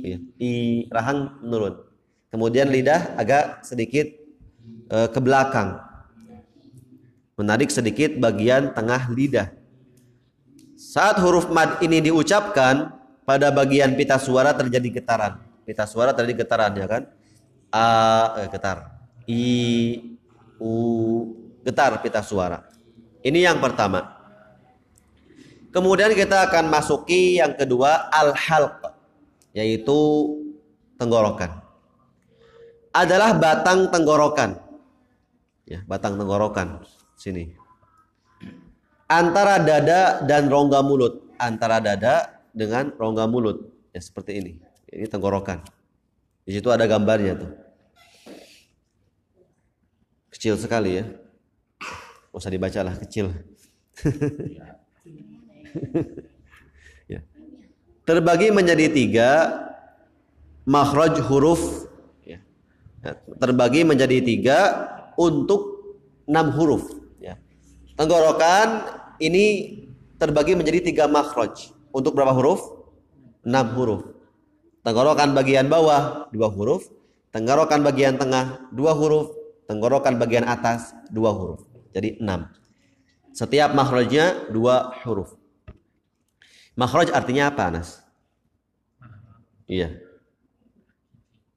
ya, 0.00 0.18
i 0.40 0.52
rahang 0.88 1.36
menurun. 1.44 1.84
Kemudian 2.32 2.72
lidah 2.72 3.12
agak 3.20 3.60
sedikit 3.60 4.08
uh, 4.88 5.08
ke 5.12 5.20
belakang. 5.20 5.80
Menarik 7.36 7.68
sedikit 7.68 8.16
bagian 8.16 8.72
tengah 8.72 9.12
lidah. 9.12 9.52
Saat 10.96 11.20
huruf 11.20 11.52
mad 11.52 11.76
ini 11.84 12.00
diucapkan, 12.00 12.96
pada 13.26 13.50
bagian 13.52 13.92
pita 13.98 14.16
suara 14.16 14.56
terjadi 14.56 15.02
getaran. 15.02 15.42
Pita 15.66 15.84
suara 15.84 16.14
terjadi 16.14 16.46
getaran 16.46 16.72
ya 16.72 16.86
kan? 16.86 17.02
A 17.74 17.86
eh, 18.40 18.48
getar. 18.48 18.76
I 19.26 19.44
u 20.62 20.72
getar 21.66 22.00
pita 22.00 22.22
suara. 22.22 22.64
Ini 23.20 23.50
yang 23.50 23.58
pertama. 23.58 24.14
Kemudian 25.74 26.16
kita 26.16 26.48
akan 26.48 26.72
masuki 26.72 27.36
yang 27.36 27.52
kedua 27.52 28.08
al-halq 28.08 28.96
yaitu 29.52 29.98
tenggorokan. 30.96 31.60
Adalah 32.96 33.36
batang 33.36 33.92
tenggorokan. 33.92 34.56
Ya, 35.68 35.84
batang 35.84 36.16
tenggorokan 36.16 36.80
sini. 37.18 37.65
Antara 39.06 39.62
dada 39.62 40.26
dan 40.26 40.50
rongga 40.50 40.82
mulut, 40.82 41.30
antara 41.38 41.78
dada 41.78 42.42
dengan 42.50 42.90
rongga 42.98 43.30
mulut. 43.30 43.70
Ya 43.94 44.02
seperti 44.02 44.42
ini. 44.42 44.52
Ini 44.90 45.06
tenggorokan. 45.06 45.62
Di 46.42 46.58
situ 46.58 46.66
ada 46.74 46.90
gambarnya 46.90 47.38
tuh. 47.38 47.52
Kecil 50.34 50.58
sekali 50.58 50.98
ya. 50.98 51.04
Usah 52.34 52.50
dibacalah 52.50 52.98
kecil. 52.98 53.30
ya. 57.12 57.22
Terbagi 58.02 58.50
menjadi 58.50 58.90
tiga 58.90 59.30
makhraj 60.66 61.22
huruf. 61.30 61.86
Ya. 62.26 62.42
Terbagi 63.38 63.86
menjadi 63.86 64.18
tiga 64.18 64.58
untuk 65.14 65.94
enam 66.26 66.50
huruf. 66.58 66.95
Tenggorokan 67.96 68.68
ini 69.24 69.44
terbagi 70.20 70.52
menjadi 70.52 70.84
tiga 70.84 71.04
makhraj. 71.08 71.72
Untuk 71.96 72.12
berapa 72.12 72.36
huruf? 72.36 72.60
Enam 73.40 73.72
huruf. 73.72 74.02
Tenggorokan 74.84 75.32
bagian 75.32 75.72
bawah 75.72 76.28
dua 76.28 76.52
huruf. 76.52 76.92
Tenggorokan 77.32 77.80
bagian 77.80 78.20
tengah 78.20 78.68
dua 78.68 78.92
huruf. 78.92 79.32
Tenggorokan 79.64 80.20
bagian 80.20 80.44
atas 80.44 80.92
dua 81.08 81.32
huruf. 81.32 81.64
Jadi 81.96 82.20
enam. 82.20 82.52
Setiap 83.32 83.72
makhrajnya 83.72 84.52
dua 84.52 84.92
huruf. 85.04 85.36
Makhraj 86.76 87.08
artinya 87.16 87.48
apa, 87.48 87.72
Anas? 87.72 88.04
Iya. 89.64 89.96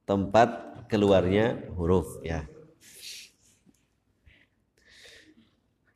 Tempat 0.07 0.87
keluarnya 0.87 1.67
huruf, 1.75 2.23
ya. 2.23 2.47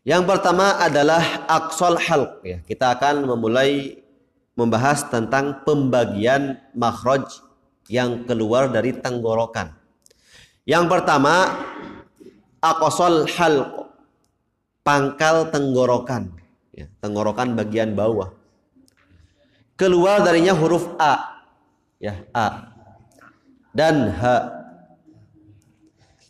Yang 0.03 0.23
pertama 0.35 0.83
adalah 0.83 1.47
aksol 1.47 1.95
halq. 1.95 2.43
Ya. 2.43 2.59
Kita 2.67 2.99
akan 2.99 3.23
memulai 3.23 4.03
membahas 4.51 5.07
tentang 5.07 5.63
pembagian 5.63 6.59
makhraj 6.75 7.23
yang 7.87 8.27
keluar 8.27 8.67
dari 8.67 8.91
tenggorokan. 8.99 9.71
Yang 10.67 10.85
pertama 10.91 11.55
akosol 12.59 13.31
halq. 13.31 13.95
Pangkal 14.83 15.47
tenggorokan. 15.47 16.35
Ya, 16.75 16.91
tenggorokan 16.99 17.55
bagian 17.55 17.95
bawah. 17.95 18.35
Keluar 19.79 20.19
darinya 20.19 20.51
huruf 20.51 20.91
A. 20.99 21.39
Ya 22.03 22.27
A. 22.35 22.75
Dan 23.71 24.11
H. 24.11 24.23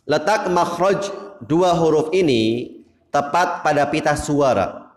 Letak 0.06 0.46
makhraj 0.54 1.10
dua 1.42 1.74
huruf 1.74 2.14
ini 2.14 2.73
tepat 3.14 3.62
pada 3.62 3.86
pita 3.86 4.18
suara. 4.18 4.90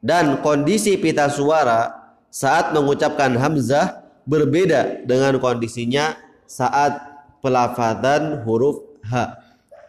Dan 0.00 0.40
kondisi 0.40 0.96
pita 0.96 1.28
suara 1.28 1.92
saat 2.32 2.72
mengucapkan 2.72 3.36
hamzah 3.36 4.00
berbeda 4.24 5.04
dengan 5.04 5.36
kondisinya 5.36 6.16
saat 6.48 6.96
pelafatan 7.44 8.40
huruf 8.48 8.80
H 9.04 9.36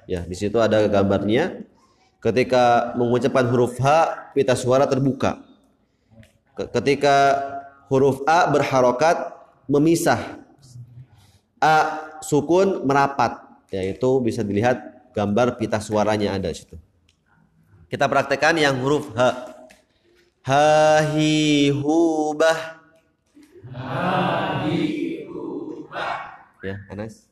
ya 0.03 0.27
di 0.27 0.35
situ 0.35 0.59
ada 0.59 0.83
gambarnya. 0.91 1.63
Ketika 2.19 2.93
mengucapkan 2.99 3.47
huruf 3.47 3.79
H 3.79 3.87
pita 4.35 4.53
suara 4.53 4.83
terbuka. 4.85 5.39
Ketika 6.53 7.39
huruf 7.87 8.21
A 8.27 8.51
berharokat 8.51 9.31
memisah. 9.65 10.43
A 11.61 12.03
sukun 12.25 12.85
merapat, 12.85 13.37
yaitu 13.69 14.17
bisa 14.21 14.41
dilihat 14.41 14.81
gambar 15.13 15.61
pita 15.61 15.77
suaranya 15.77 16.33
ada 16.33 16.49
di 16.49 16.57
situ. 16.57 16.77
Kita 17.91 18.07
praktekkan 18.07 18.55
yang 18.55 18.79
huruf 18.79 19.11
H. 19.11 19.19
Ha 20.47 21.03
hi 21.11 21.75
hu 21.75 22.31
bah. 22.39 22.79
Ha 23.75 24.63
hi 24.63 24.79
hu 25.27 25.43
bah. 25.91 26.55
Ya, 26.63 26.79
Anas. 26.87 27.27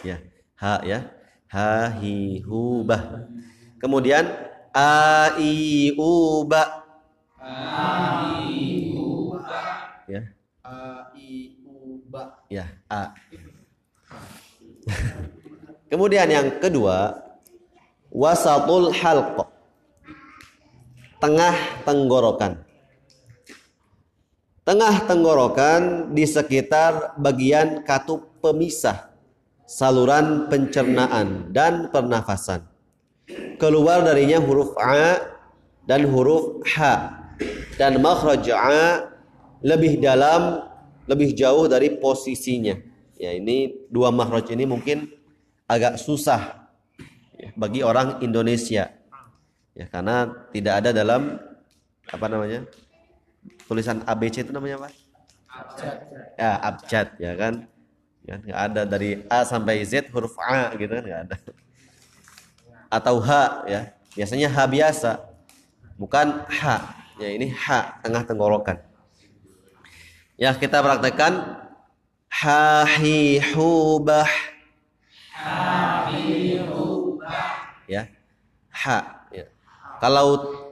Ya, 0.00 0.16
ha 0.56 0.80
ya. 0.80 1.12
Ha 1.52 1.92
hi 2.00 2.40
hu 2.40 2.88
bah. 2.88 3.28
Kemudian 3.76 4.24
a 4.72 5.36
i 5.36 5.92
u 6.00 6.48
ba 6.48 6.80
Ya. 10.10 10.26
A 10.66 11.14
I 11.14 11.62
U 11.62 12.02
ba. 12.10 12.42
Ya, 12.50 12.66
A. 12.90 13.14
Kemudian 15.90 16.30
yang 16.30 16.48
kedua, 16.62 17.18
wasatul 18.14 18.94
halq. 18.94 19.42
Tengah 21.18 21.82
tenggorokan. 21.82 22.62
Tengah 24.62 24.94
tenggorokan 25.10 26.14
di 26.14 26.24
sekitar 26.24 27.18
bagian 27.18 27.82
katup 27.82 28.38
pemisah 28.38 29.10
saluran 29.70 30.50
pencernaan 30.50 31.50
dan 31.54 31.90
pernafasan. 31.94 32.66
Keluar 33.58 34.02
darinya 34.02 34.42
huruf 34.42 34.74
A 34.78 35.22
dan 35.86 36.06
huruf 36.06 36.62
H 36.66 36.78
dan 37.78 38.02
makhraj 38.02 38.46
a 38.50 39.06
lebih 39.62 40.02
dalam, 40.02 40.66
lebih 41.06 41.32
jauh 41.36 41.70
dari 41.70 41.98
posisinya. 42.02 42.74
Ya, 43.20 43.36
ini 43.36 43.86
dua 43.92 44.10
makhraj 44.10 44.50
ini 44.50 44.66
mungkin 44.66 45.19
agak 45.70 45.94
susah 46.02 46.66
ya, 47.38 47.54
bagi 47.54 47.86
orang 47.86 48.18
Indonesia. 48.18 48.90
Ya, 49.70 49.86
karena 49.86 50.26
tidak 50.50 50.82
ada 50.82 50.90
dalam 50.90 51.38
apa 52.10 52.26
namanya? 52.26 52.66
tulisan 53.70 54.02
ABC 54.02 54.42
itu 54.42 54.50
namanya 54.50 54.82
apa? 54.82 54.88
Abjad. 55.46 55.96
Ya, 56.34 56.52
abjad 56.58 57.08
ya 57.22 57.32
kan. 57.38 57.54
Ya, 58.26 58.34
nggak 58.36 58.60
ada 58.66 58.82
dari 58.82 59.22
A 59.30 59.46
sampai 59.46 59.86
Z 59.86 60.10
huruf 60.10 60.34
A 60.42 60.74
gitu 60.74 60.90
kan 60.90 61.04
nggak 61.06 61.22
ada. 61.30 61.36
Atau 62.90 63.22
H 63.22 63.30
ya. 63.70 63.94
Biasanya 64.18 64.50
H 64.50 64.58
biasa. 64.66 65.22
Bukan 65.94 66.50
H 66.50 66.62
Ya 67.20 67.28
ini 67.36 67.52
ha 67.52 68.00
tengah 68.00 68.24
tenggorokan. 68.24 68.80
Ya 70.40 70.56
kita 70.56 70.80
praktekkan 70.80 71.60
ha 72.32 72.88
hi 72.96 73.36
hu 73.52 74.00
bah. 74.00 74.24
Ya. 77.90 78.02
Ha 78.70 78.98
ya. 79.34 79.46
Kalau 79.98 80.26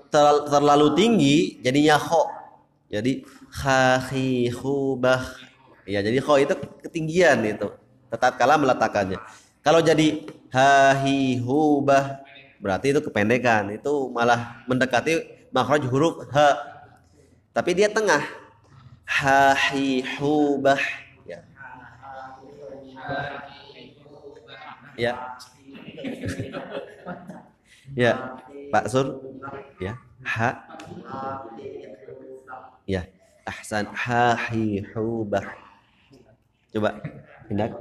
ter 0.09 0.27
terlalu 0.49 0.95
tinggi 0.95 1.59
jadinya 1.65 1.99
ho. 1.99 2.31
Jadi 2.89 3.27
ha 3.65 4.01
hi 4.09 4.49
hu 4.49 4.97
bah. 4.97 5.25
Ya 5.89 6.01
jadi 6.05 6.21
ho 6.21 6.33
itu 6.39 6.55
ketinggian 6.85 7.43
itu. 7.45 7.69
Tetap 8.09 8.41
kala 8.41 8.57
meletakkannya. 8.57 9.19
Kalau 9.61 9.81
jadi 9.83 10.25
ha 10.55 10.95
hi 10.97 11.37
hu 11.43 11.83
bah 11.83 12.23
berarti 12.63 12.95
itu 12.95 13.01
kependekan. 13.03 13.75
Itu 13.75 14.09
malah 14.15 14.65
mendekati 14.71 15.49
makhraj 15.53 15.83
huruf 15.89 16.29
h. 16.31 16.37
Tapi 17.53 17.71
dia 17.75 17.89
tengah. 17.91 18.23
Ha 19.09 19.57
hi 19.57 20.05
hu 20.17 20.63
bah. 20.63 20.81
Ya. 21.27 21.41
Ya. 24.99 25.39
ya. 27.95 28.13
Pak 28.75 28.85
Sur. 28.91 29.23
Ya. 29.79 29.95
Ha. 30.27 30.51
Ya. 32.85 33.07
Ahsan. 33.47 33.87
Ha 33.95 34.37
hi 34.51 34.83
hu 34.93 35.23
bah. 35.25 35.47
Coba. 36.75 37.01
Tindak. 37.49 37.73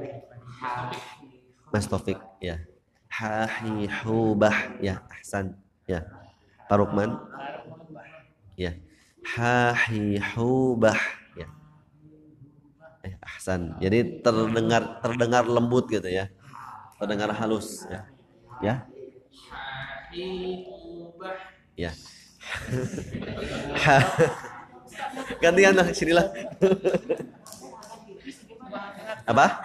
Mas 1.68 1.86
Taufik, 1.86 2.18
ya. 2.40 2.64
Hahi 3.12 3.90
hubah, 4.04 4.80
ya. 4.80 5.04
Ahsan, 5.12 5.58
ya. 5.84 6.08
Pak 6.68 6.78
Rukman, 6.80 7.20
ya. 8.56 8.72
Hahi 9.36 10.16
hubah, 10.34 10.96
ya. 11.36 11.48
Eh, 13.04 13.14
ahsan. 13.20 13.76
Jadi 13.84 14.24
terdengar 14.24 15.04
terdengar 15.04 15.44
lembut 15.44 15.92
gitu 15.92 16.08
ya. 16.08 16.32
Terdengar 16.98 17.30
halus, 17.38 17.86
ya. 17.86 18.02
Ya. 18.58 18.76
Ya. 21.78 21.92
Gantian 25.42 25.78
lah, 25.78 25.88
sinilah. 25.94 26.26
Apa? 29.30 29.62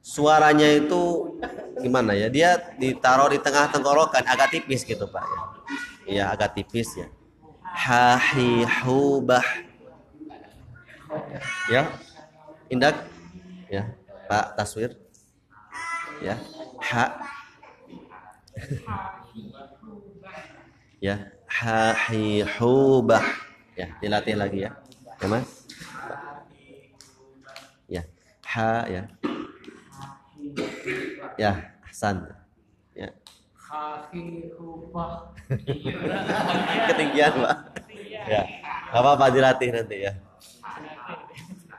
Suaranya 0.00 0.72
itu 0.72 1.36
gimana 1.84 2.16
ya? 2.16 2.32
Dia 2.32 2.56
ditaruh 2.80 3.28
di 3.28 3.38
tengah 3.44 3.68
tenggorokan 3.68 4.24
agak 4.24 4.56
tipis 4.56 4.88
gitu, 4.88 5.04
Pak 5.04 5.20
ya. 5.20 5.40
Iya, 6.08 6.24
agak 6.32 6.56
tipis 6.56 6.96
ya. 6.96 7.12
Hahi 7.60 8.64
hubah. 8.88 9.44
Ya. 11.68 11.92
Indak. 12.72 13.04
Ya. 13.68 13.97
Pak 14.28 14.54
Taswir. 14.54 14.92
Ya. 16.20 16.36
Ha. 16.78 17.04
ya. 21.00 21.16
Hahi 21.48 22.44
hubah. 22.60 23.24
Ya, 23.72 23.88
dilatih 23.98 24.36
lagi 24.36 24.68
ya. 24.68 24.76
Ya, 25.18 25.26
Mas 25.26 25.58
ya 27.88 28.02
ha 28.44 28.84
ya 28.84 29.02
ya 31.40 31.52
Hasan 31.88 32.28
ya 32.92 33.08
ketinggian 36.92 37.32
pak 37.40 37.56
ya 38.28 38.42
apa 38.92 39.08
apa 39.16 39.26
dilatih 39.32 39.72
nanti 39.72 40.04
ya 40.04 40.12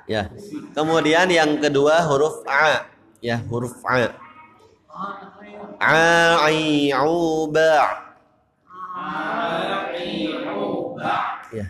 ya 0.10 0.26
kemudian 0.74 1.30
yang 1.30 1.62
kedua 1.62 2.02
huruf 2.10 2.42
a 2.50 2.90
ya 3.22 3.38
huruf 3.46 3.78
a 3.86 4.10
a 5.78 6.50
i 6.50 6.90
u 6.98 7.46
ba 7.54 8.10
ya 11.54 11.70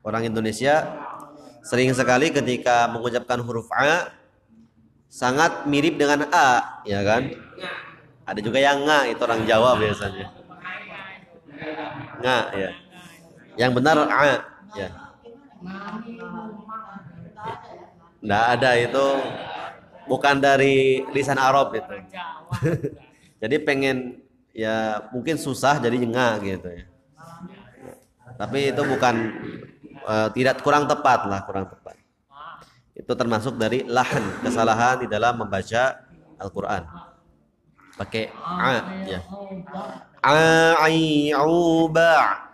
orang 0.00 0.24
Indonesia 0.24 0.88
sering 1.66 1.90
sekali 1.92 2.30
ketika 2.30 2.86
mengucapkan 2.86 3.42
huruf 3.42 3.66
A 3.74 4.14
sangat 5.10 5.66
mirip 5.66 5.98
dengan 5.98 6.30
A, 6.30 6.82
ya 6.86 7.02
kan? 7.02 7.26
Ada 8.22 8.38
juga 8.38 8.62
yang 8.62 8.86
nga, 8.86 9.02
itu 9.10 9.18
orang 9.22 9.42
Jawa 9.46 9.74
biasanya. 9.74 10.30
Nga, 12.22 12.38
ya. 12.54 12.70
Yang 13.58 13.70
benar 13.82 13.96
A, 14.06 14.22
ya. 14.78 14.88
Nggak 18.26 18.44
ada 18.58 18.70
itu. 18.74 19.06
Bukan 20.06 20.38
dari 20.42 21.02
lisan 21.14 21.38
Arab 21.38 21.74
itu. 21.74 21.94
jadi 23.42 23.56
pengen 23.62 24.22
ya 24.50 25.06
mungkin 25.14 25.38
susah 25.38 25.78
jadi 25.78 25.98
nga 26.10 26.38
gitu 26.42 26.66
ya. 26.66 26.86
Tapi 28.36 28.74
itu 28.74 28.82
bukan 28.84 29.14
uh, 30.04 30.28
tidak 30.34 30.62
kurang 30.62 30.90
tepat 30.90 31.26
lah 31.26 31.40
kurang 31.46 31.70
tepat. 31.70 31.94
Itu 32.96 33.12
termasuk 33.14 33.58
dari 33.58 33.86
lahan 33.86 34.24
kesalahan 34.42 35.02
di 35.02 35.06
dalam 35.10 35.42
membaca 35.42 36.06
Al-Quran. 36.38 36.82
Pakai 37.96 38.28
a 38.34 38.70
ya. 39.08 39.20
A 40.22 40.86
i 40.90 41.32
u 41.32 41.88
ba 41.90 42.46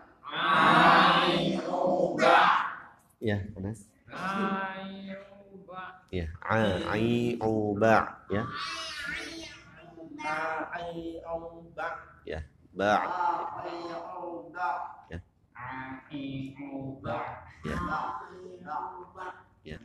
ya 3.23 3.39
Anas 3.55 3.87
ya. 6.13 6.29
A 6.45 6.95
i 7.01 7.41
u 7.41 7.73
ba. 7.81 8.21
Ya. 8.29 8.45
Ya. 12.29 12.41
Ba. 12.77 12.93
Ya. 15.09 15.19
Ya. 17.65 17.77
Ya. 19.65 19.77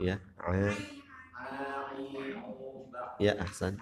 Ya. 0.00 0.16
Ya. 0.16 0.16
Ya, 3.20 3.36
ahsan. 3.36 3.76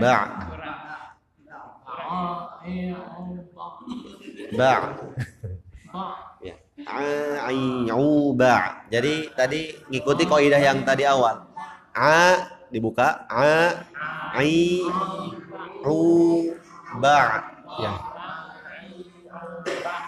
Ba. 0.00 0.16
Ba. 4.56 4.72
Ya. 6.40 6.54
A'uba. 7.44 8.54
Jadi 8.88 9.28
tadi 9.36 9.76
ngikuti 9.92 10.24
kaidah 10.24 10.60
yang 10.60 10.80
tadi 10.88 11.04
awal. 11.04 11.44
A 11.92 12.48
dibuka, 12.72 13.28
a 13.28 13.84
ai 14.32 14.80
u 15.84 15.98
ba. 16.96 17.44
Ya. 17.76 17.92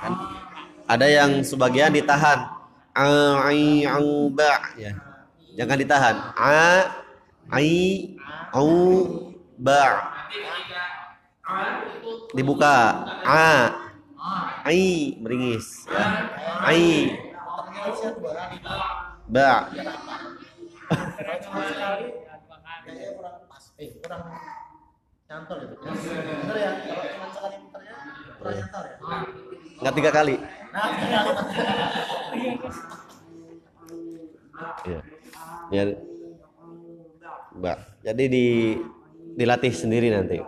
Kan? 0.00 0.12
Ada 0.88 1.06
yang 1.12 1.44
sebagian 1.44 1.92
ditahan. 1.92 2.48
A 2.96 3.08
ai 3.44 3.84
u 4.00 4.32
ba. 4.32 4.72
Ya. 4.80 4.96
Jangan 5.60 5.76
ditahan. 5.76 6.16
A 6.32 6.88
ai 7.52 8.16
u 8.56 8.68
ba. 9.62 10.10
Dibuka. 12.34 13.06
A. 13.22 13.70
Ai 14.66 15.14
meringis. 15.22 15.86
Ai. 16.66 17.14
Ba. 19.30 19.70
Nggak 29.82 29.94
tiga 29.98 30.10
kali. 30.10 30.36
Ya 34.86 35.00
ya 35.74 35.82
ba. 37.58 37.74
Jadi 38.02 38.24
di 38.30 38.46
dilatih 39.36 39.72
sendiri 39.72 40.12
nanti. 40.12 40.40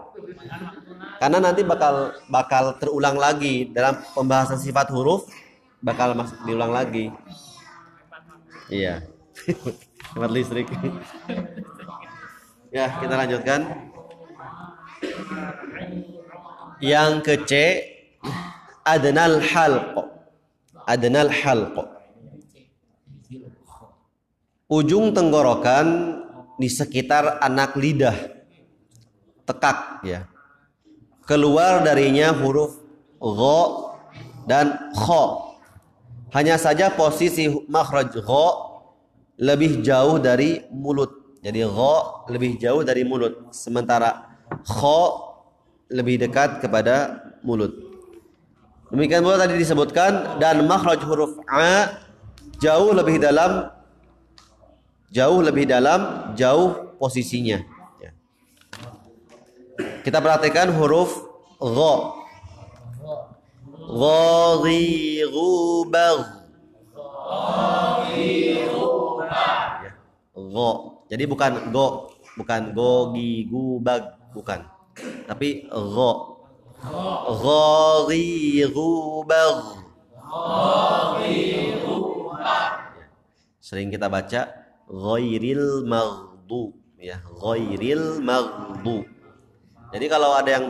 Karena 1.18 1.38
nanti 1.40 1.62
bakal 1.64 2.12
bakal 2.28 2.76
terulang 2.76 3.16
lagi 3.16 3.70
dalam 3.72 3.96
pembahasan 4.12 4.60
sifat 4.60 4.92
huruf 4.92 5.24
bakal 5.80 6.16
masuk 6.16 6.36
diulang 6.44 6.72
lagi. 6.72 7.12
Iya. 8.72 9.04
Hemat 10.16 10.30
listrik. 10.32 10.68
Ya 12.72 12.88
kita 12.98 13.14
lanjutkan. 13.14 13.60
Yang 16.82 17.12
ke 17.22 17.34
C 17.44 17.52
adnal 18.84 19.40
halq. 19.40 19.94
Adnal 20.84 21.30
halq. 21.32 21.76
Ujung 24.68 25.12
tenggorokan 25.12 26.18
di 26.56 26.68
sekitar 26.72 27.38
anak 27.44 27.76
lidah 27.76 28.43
tekak 29.44 30.04
ya 30.04 30.28
keluar 31.28 31.80
darinya 31.84 32.32
huruf 32.36 32.80
gho 33.18 33.60
dan 34.44 34.92
kho. 34.92 35.56
Hanya 36.36 36.60
saja 36.60 36.92
posisi 36.92 37.48
makhraj 37.68 38.12
gho 38.12 38.46
lebih 39.40 39.80
jauh 39.80 40.20
dari 40.20 40.62
mulut. 40.68 41.40
Jadi 41.40 41.64
gho 41.64 42.24
lebih 42.28 42.56
jauh 42.60 42.84
dari 42.84 43.04
mulut, 43.04 43.52
sementara 43.52 44.36
kho 44.64 45.00
lebih 45.92 46.20
dekat 46.28 46.60
kepada 46.60 47.20
mulut. 47.44 47.72
Demikian 48.92 49.24
pula 49.24 49.40
tadi 49.40 49.58
disebutkan 49.58 50.38
dan 50.38 50.62
makhraj 50.68 51.02
huruf 51.02 51.40
a 51.50 51.98
jauh 52.62 52.94
lebih 52.94 53.18
dalam 53.18 53.72
jauh 55.10 55.40
lebih 55.40 55.64
dalam 55.66 56.32
jauh 56.36 56.94
posisinya. 57.00 57.73
Kita 60.04 60.20
perhatikan 60.20 60.68
huruf 60.68 61.16
gha. 61.56 61.94
Ghadhiru 63.88 65.48
bagh. 65.88 66.44
Ya. 69.80 69.92
Gha. 70.36 70.70
Jadi 71.08 71.24
bukan 71.24 71.72
go, 71.72 72.12
bukan 72.36 72.76
go 72.76 73.16
gi 73.16 73.48
gu 73.48 73.80
bag, 73.80 74.12
bukan. 74.36 74.68
Tapi 75.24 75.72
gha. 75.72 76.12
Ghadhiru 77.40 78.92
bagh. 79.24 79.88
Sering 83.64 83.88
kita 83.88 84.12
baca 84.12 84.52
ghairil 84.84 85.88
maghdu 85.88 86.76
ya, 87.00 87.24
ghairil 87.40 88.20
maghdu. 88.20 89.08
Jadi 89.94 90.06
kalau 90.10 90.34
ada 90.34 90.50
yang 90.50 90.66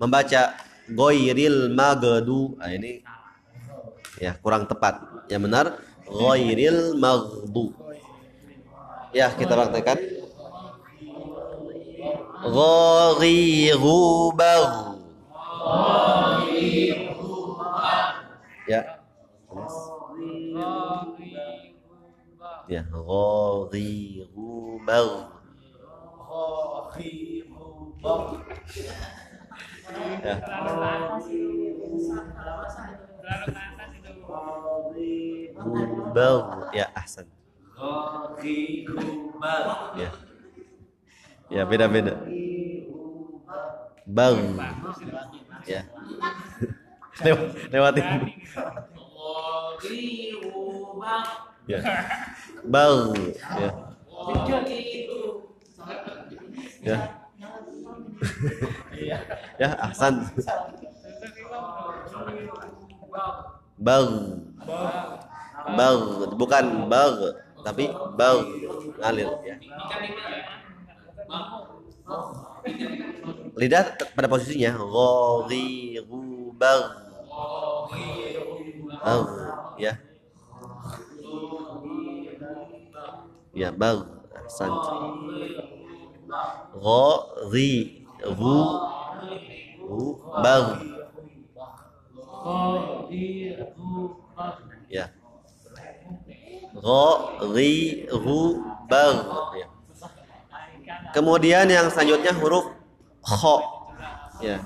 membaca 0.00 0.56
ghairil 0.88 1.68
maghdu, 1.76 2.56
nah 2.56 2.72
ini 2.72 3.04
ya 4.16 4.40
kurang 4.40 4.64
tepat. 4.64 5.04
Yang 5.28 5.42
benar 5.44 5.66
ghairil 6.08 6.96
maghdu. 6.96 7.76
Ya, 9.12 9.28
kita 9.36 9.52
praktekkan. 9.52 10.00
Ghairu 12.44 14.32
bagh. 14.32 14.96
Ya. 18.64 18.80
Ya, 22.64 22.82
bagh. 24.88 25.33
Ya. 30.22 30.40
Bagh. 36.14 36.70
Ya, 36.72 36.86
ahsan. 36.94 37.26
Ya. 39.94 40.10
Ya, 41.50 41.64
beda-beda. 41.64 42.14
Bagh. 44.06 44.40
Ya. 45.66 45.82
Lew- 47.24 47.52
lewatin. 47.72 48.04
Ya. 51.66 51.78
Ya. 53.56 53.70
Ya. 56.82 57.23
Ya, 59.60 59.70
ahsan. 59.82 60.26
Bagh. 63.78 64.12
Bagh, 65.64 66.02
bukan 66.36 66.64
bagh, 66.92 67.18
tapi 67.64 67.88
bagh 68.18 68.40
ngalir 69.00 69.30
ya. 69.44 69.56
Lidah 73.56 73.96
pada 74.12 74.28
posisinya 74.28 74.76
ghairu 74.76 76.52
bagh. 76.58 76.84
Bagh, 79.00 79.28
ya. 79.80 79.92
Ya, 83.54 83.70
bagh. 83.70 84.24
Ahsan. 84.44 84.68
Ghari 86.74 88.03
ru 88.32 88.58
ru 89.84 90.04
bagh. 90.40 90.68
Ya. 94.88 95.06
Ghairu 96.74 98.42
bagh. 98.90 99.18
Ya. 99.56 99.66
Kemudian 101.14 101.66
yang 101.70 101.86
selanjutnya 101.88 102.32
huruf 102.36 102.66
kha. 103.22 103.56
Ya. 104.42 104.58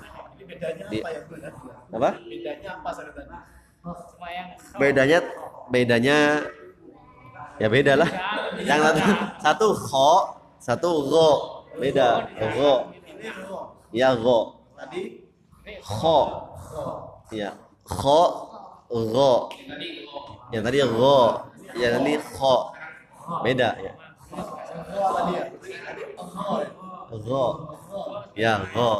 Di- 0.90 1.04
apa? 1.92 2.10
Semua 3.84 4.28
yang 4.32 4.48
Bedanya 4.76 5.18
bedanya 5.70 6.18
ya 7.62 7.68
beda 7.68 7.92
lah. 7.94 8.10
Yang 8.58 8.80
satu 8.80 9.02
satu 9.38 9.66
kha, 9.76 10.12
satu 10.58 10.90
gho. 11.06 11.30
Beda. 11.78 12.26
Gho. 12.56 12.97
Ya 13.92 14.14
gho. 14.14 14.38
Kha. 15.84 16.18
Ya. 17.32 17.50
Kha 17.84 18.22
gho. 18.88 19.32
Yang 20.52 20.62
tadi 20.64 20.78
gho. 20.84 21.20
Yang 21.76 21.92
tadi 21.98 22.12
kha. 22.20 22.56
Beda 23.44 23.68
ya. 23.80 23.92
Gho. 27.12 27.46
Ya, 28.36 28.52
gho. 28.72 28.92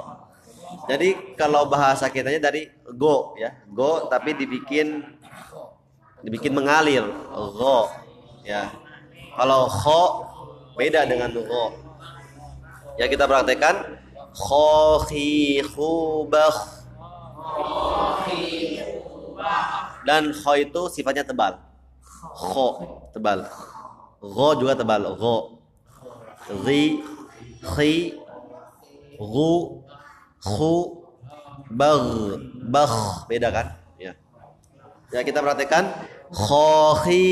Jadi 0.88 1.36
kalau 1.36 1.68
bahasa 1.68 2.08
kitanya 2.08 2.48
dari 2.48 2.68
go 2.96 3.36
ya, 3.36 3.52
go 3.72 4.08
tapi 4.08 4.36
dibikin 4.36 5.04
dibikin 6.24 6.52
mengalir, 6.56 7.04
go. 7.32 7.88
Ya. 8.44 8.72
Kalau 9.36 9.68
kho 9.68 10.02
beda 10.76 11.04
dengan 11.04 11.32
go. 11.32 11.76
Ya 12.98 13.06
kita 13.06 13.30
praktekkan 13.30 13.97
kho 14.34 14.98
khi 15.08 15.62
khu 15.62 16.24
bakh. 16.28 16.58
Dan 20.06 20.32
kho 20.32 20.52
itu 20.56 20.82
sifatnya 20.92 21.24
tebal. 21.24 21.56
Kho 22.36 22.66
tebal. 23.12 23.44
Go 24.20 24.48
juga 24.58 24.74
tebal. 24.74 25.04
Go. 25.14 25.62
Ri, 26.64 27.04
khi, 27.76 28.16
ru, 29.20 29.84
khu, 30.40 30.74
bagh, 31.68 32.40
bagh. 32.72 32.96
Beda 33.28 33.52
kan? 33.52 33.66
Ya. 34.00 34.16
Ya 35.12 35.20
kita 35.20 35.44
perhatikan. 35.44 35.92
Kho, 36.32 36.96
khi. 37.04 37.28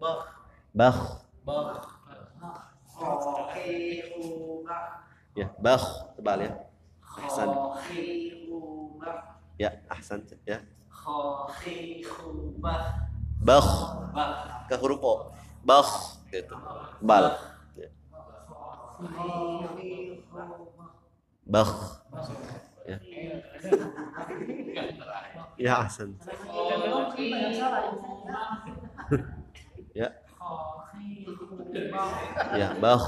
Bagh. 0.00 1.00
Ya, 5.36 5.46
bagh 5.60 5.84
tebal 6.16 6.40
ya. 6.40 6.52
Ahsan. 7.20 7.50
Ya, 9.60 9.70
ahsan 9.92 10.24
ya. 10.48 10.64
Bagh 13.44 13.68
ke 14.68 14.74
huruf 14.80 15.00
O. 15.04 15.14
Bagh 15.64 15.90
gitu. 16.32 16.56
Bal. 17.04 17.36
Ya. 17.76 17.88
Bagh. 21.44 21.72
Ya. 22.88 22.96
Ya, 25.60 25.72
ahsan. 25.84 26.16
Ya. 29.90 30.08
Ya, 32.54 32.68
bagh. 32.78 33.04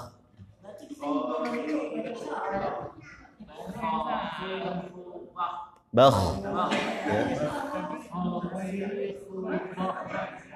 Bagh. 5.95 6.19
Ya. 7.07 7.23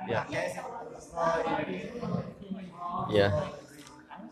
Ya. 0.07 0.21
Ya. 3.11 3.29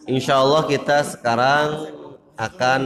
Insya 0.04 0.42
Allah 0.42 0.62
kita 0.66 1.07
sekarang 1.07 1.94
akan 2.35 2.83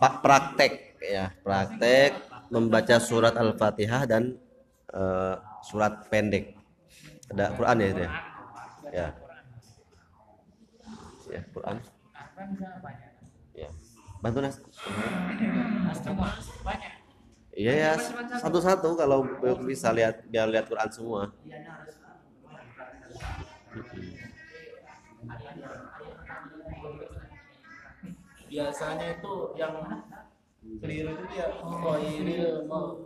pak 0.00 0.14
praktek 0.22 0.96
ya 1.02 1.34
praktek 1.42 2.14
membaca 2.48 2.96
surat 3.02 3.34
al-fatihah 3.34 4.06
dan 4.06 4.38
eh, 4.94 5.34
surat 5.66 6.06
pendek 6.08 6.59
ada 7.30 7.44
Quran 7.54 7.76
ya 7.78 7.86
itu 7.86 8.00
ya? 8.02 8.10
Ya. 8.90 9.06
Ya 11.30 11.40
Quran. 11.54 11.76
Ya. 13.54 13.68
Bantu 14.18 14.38
nas. 14.42 14.56
Iya 17.54 17.72
ya. 17.72 17.92
Satu-satu 18.42 18.98
kalau 18.98 19.22
bisa 19.62 19.94
lihat 19.94 20.26
biar 20.26 20.50
lihat 20.50 20.66
Quran 20.66 20.90
semua. 20.90 21.30
Biasanya 28.50 29.06
itu 29.14 29.34
yang 29.54 29.74
keliru 30.82 31.10
itu 31.14 31.24
dia 31.30 31.46
khairil 31.54 32.66
mau 32.66 32.98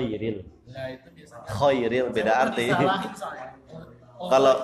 Ghairil. 0.00 0.55
Nah 0.66 0.86
itu 0.90 1.08
biasanya 1.14 1.46
Khairil 1.46 2.06
beda 2.10 2.32
arti. 2.42 2.66
Oh, 2.70 4.28
Kalau 4.32 4.54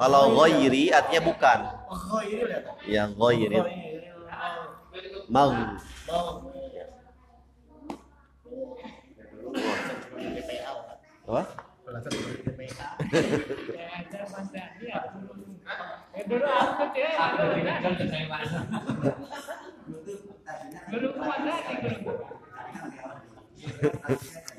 kalau 0.00 0.22
ghairi 0.32 0.88
artinya 0.88 1.20
bukan. 1.28 1.58
oh, 1.92 1.98
khairil 1.98 2.48
ya? 2.48 2.60
Ya 2.88 3.04
ghairil. 3.12 3.64
Mag. 5.28 5.76
mau 6.00 6.50
Apa? 11.30 11.42
dulu 16.30 16.46
aku 16.46 16.84
dulu 20.90 21.08
apa 21.18 21.34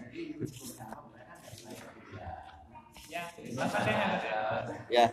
Ya. 4.91 5.11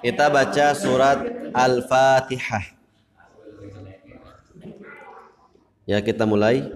Kita 0.00 0.32
baca 0.32 0.72
surat 0.72 1.20
Al-Fatihah. 1.52 2.64
Ya, 5.84 6.00
kita 6.00 6.24
mulai. 6.24 6.72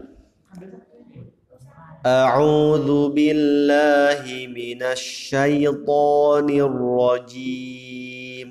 A'udzu 2.04 3.16
billahi 3.16 4.44
minasy 4.44 5.32
syaithanir 5.32 6.68
rajim. 6.68 8.48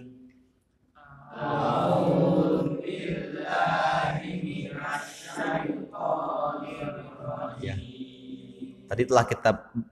Ya. 7.61 7.77
Tadi 8.89 9.03
telah 9.05 9.25
kita 9.29 9.49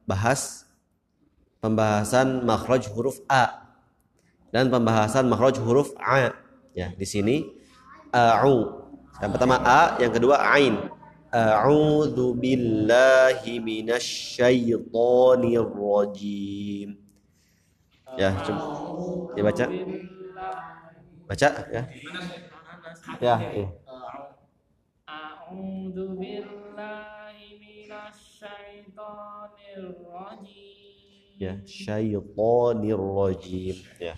bahas 0.10 0.66
pembahasan 1.62 2.42
makhraj 2.42 2.90
huruf 2.90 3.22
A 3.30 3.70
dan 4.50 4.74
pembahasan 4.74 5.30
makhraj 5.30 5.62
huruf 5.62 5.94
A. 6.02 6.34
Ya, 6.74 6.90
di 6.98 7.06
sini 7.06 7.46
a'u. 8.12 8.82
Yang 9.22 9.32
pertama 9.38 9.62
A, 9.62 10.02
yang 10.02 10.10
kedua 10.12 10.42
ain. 10.58 10.90
A'udzu 11.32 12.36
billahi 12.36 13.64
minasy 13.64 14.36
syaithanir 14.36 15.64
rajim. 15.70 17.00
Ya, 18.20 18.36
coba 18.44 18.60
dibaca. 19.38 19.66
Baca 21.30 21.50
ya. 21.72 21.88
Ya, 23.24 23.36
ya. 23.40 23.72
A'udzu 25.08 26.20
billahi 26.20 27.48
minasyaitonir 27.64 29.88
rajim. 30.12 31.01
Ya, 31.42 31.58
syaitonir 31.66 33.02
rajim. 33.02 33.74
Ya. 33.98 34.14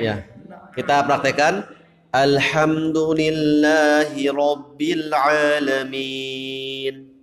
Ya. 0.02 0.26
Kita 0.74 1.06
praktekkan 1.06 1.62
Alhamdulillahi 2.10 4.26
Rabbil 4.26 5.06
Alamin. 5.14 7.14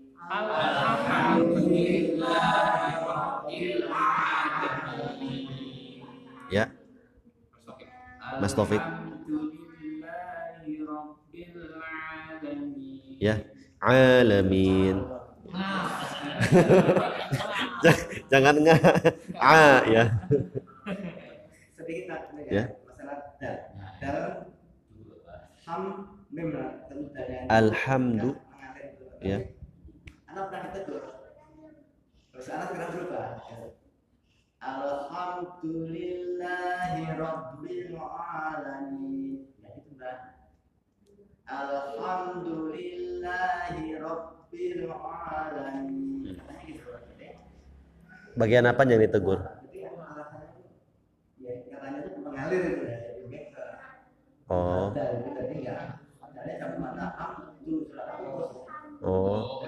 Ya. 6.47 6.71
Mas 8.39 8.55
Taufik. 8.55 9.05
Ya. 13.26 13.42
Alamin. 13.82 15.02
Jangan 18.30 18.62
nggak 18.62 18.78
A 19.42 19.82
ya. 19.90 20.14
Sedikit 21.74 22.22
Ya. 22.54 22.70
masalah 22.86 23.34
dal. 23.42 23.74
Dal 23.98 24.46
ham 25.66 26.06
mim 26.30 26.54
Alhamdu. 27.50 28.38
Ya. 29.26 29.42
Anak 30.30 30.54
pernah 30.54 30.69
ditegur. 30.69 31.02
Terus 32.30 32.46
anak 32.54 32.78
pernah 32.78 32.94
berubah. 32.94 33.42
Alhamdulillahi 34.62 37.10
Rabbil 37.17 37.98
Alamin. 37.98 39.54
Ya. 41.46 41.62
Alhamdulillahi 41.62 44.02
Rabbil 44.02 44.89
Alamin. 44.89 46.41
Katanya 46.41 46.65
gitu. 46.65 46.89
Jadi, 46.89 47.37
Bagian 48.33 48.65
apa 48.65 48.81
yang 48.89 49.06
ditegur? 49.06 49.46
Ya 49.69 49.69
ya. 49.69 49.93
Oh. 54.46 54.93
Dal 54.93 55.10
itu 55.21 55.29
tadi 55.33 55.54
enggak. 55.62 55.98
Dalnya 56.33 56.56
sama 56.62 56.77
mana? 56.81 57.06
Hamdu 57.17 57.73
surat 57.89 58.08
Al-Qur'an. 58.13 58.85
Oh. 59.06 59.65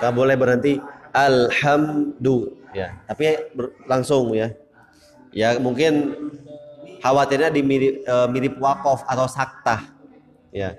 Nggak 0.00 0.12
boleh 0.16 0.36
berhenti 0.36 0.80
alhamdu 1.12 2.56
ya. 2.76 2.92
Tapi 3.08 3.24
langsung 3.88 4.32
ya. 4.32 4.48
Ya 5.32 5.56
mungkin 5.60 6.16
khawatirnya 7.00 7.48
di 7.52 7.62
mirip, 7.64 8.04
eh, 8.04 8.28
mirip 8.32 8.56
wakof 8.60 9.04
atau 9.08 9.26
saktah. 9.28 9.80
Ya. 10.52 10.76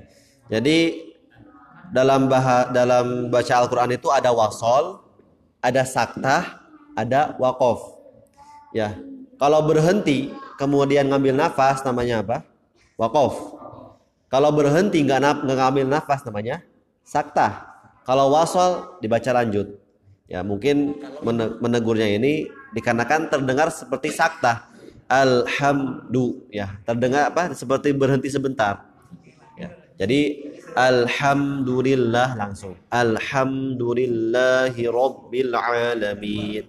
Jadi 0.52 1.08
dalam 1.96 2.28
bah 2.28 2.68
dalam 2.76 3.32
baca 3.32 3.54
Al-Qur'an 3.64 3.88
itu 3.96 4.12
ada 4.12 4.36
wasol, 4.36 5.00
ada 5.64 5.88
saktah, 5.88 6.60
ada 6.92 7.40
wakof. 7.40 7.96
Ya. 8.76 9.00
Kalau 9.40 9.64
berhenti 9.64 10.30
kemudian 10.60 11.08
ngambil 11.08 11.34
nafas 11.40 11.82
namanya 11.88 12.20
apa? 12.20 12.44
Wakof. 13.00 13.58
Kalau 14.28 14.52
berhenti 14.52 15.00
nggak 15.08 15.48
nggak 15.48 15.58
ngambil 15.58 15.88
nafas 15.88 16.22
namanya 16.28 16.60
saktah. 17.08 17.72
Kalau 18.04 18.28
wasol 18.36 19.00
dibaca 19.00 19.32
lanjut. 19.32 19.80
Ya, 20.28 20.44
mungkin 20.48 20.96
mene- 21.24 21.60
menegurnya 21.60 22.08
ini 22.08 22.48
dikarenakan 22.72 23.28
terdengar 23.28 23.68
seperti 23.72 24.16
sakta. 24.16 24.68
Alhamdu 25.12 26.48
ya, 26.48 26.80
terdengar 26.88 27.36
apa? 27.36 27.52
Seperti 27.52 27.92
berhenti 27.92 28.32
sebentar. 28.32 28.91
Jadi 30.02 30.50
alhamdulillah 30.74 32.34
langsung. 32.34 32.74
Alhamdulillahi 32.90 34.90
rabbil 34.90 35.54
alamin. 35.54 36.66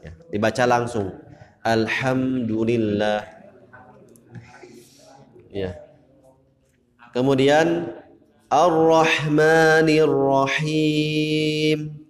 Ya, 0.00 0.16
dibaca 0.32 0.64
langsung. 0.64 1.12
Alhamdulillah. 1.60 3.28
Ya. 5.52 5.76
Kemudian 7.12 7.92
Ar-Rahmanir 8.48 10.08
Rahim. 10.08 12.00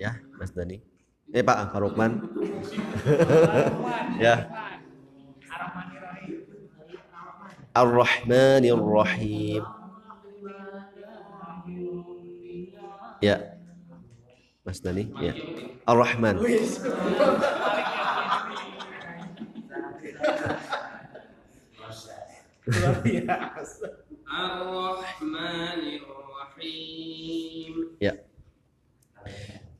Ya, 0.00 0.16
Mas 0.40 0.48
Dani. 0.56 0.80
Eh 1.34 1.42
Pak 1.44 1.76
Pak 1.76 1.80
Rukman. 1.82 2.24
ya. 4.24 4.63
Ar-Rahmanir 7.74 8.78
Rahim. 8.78 9.66
Ya. 13.18 13.58
Mas 14.62 14.78
Dani, 14.78 15.10
ya. 15.18 15.34
Ar-Rahman. 15.82 16.38
Ya. 27.98 28.14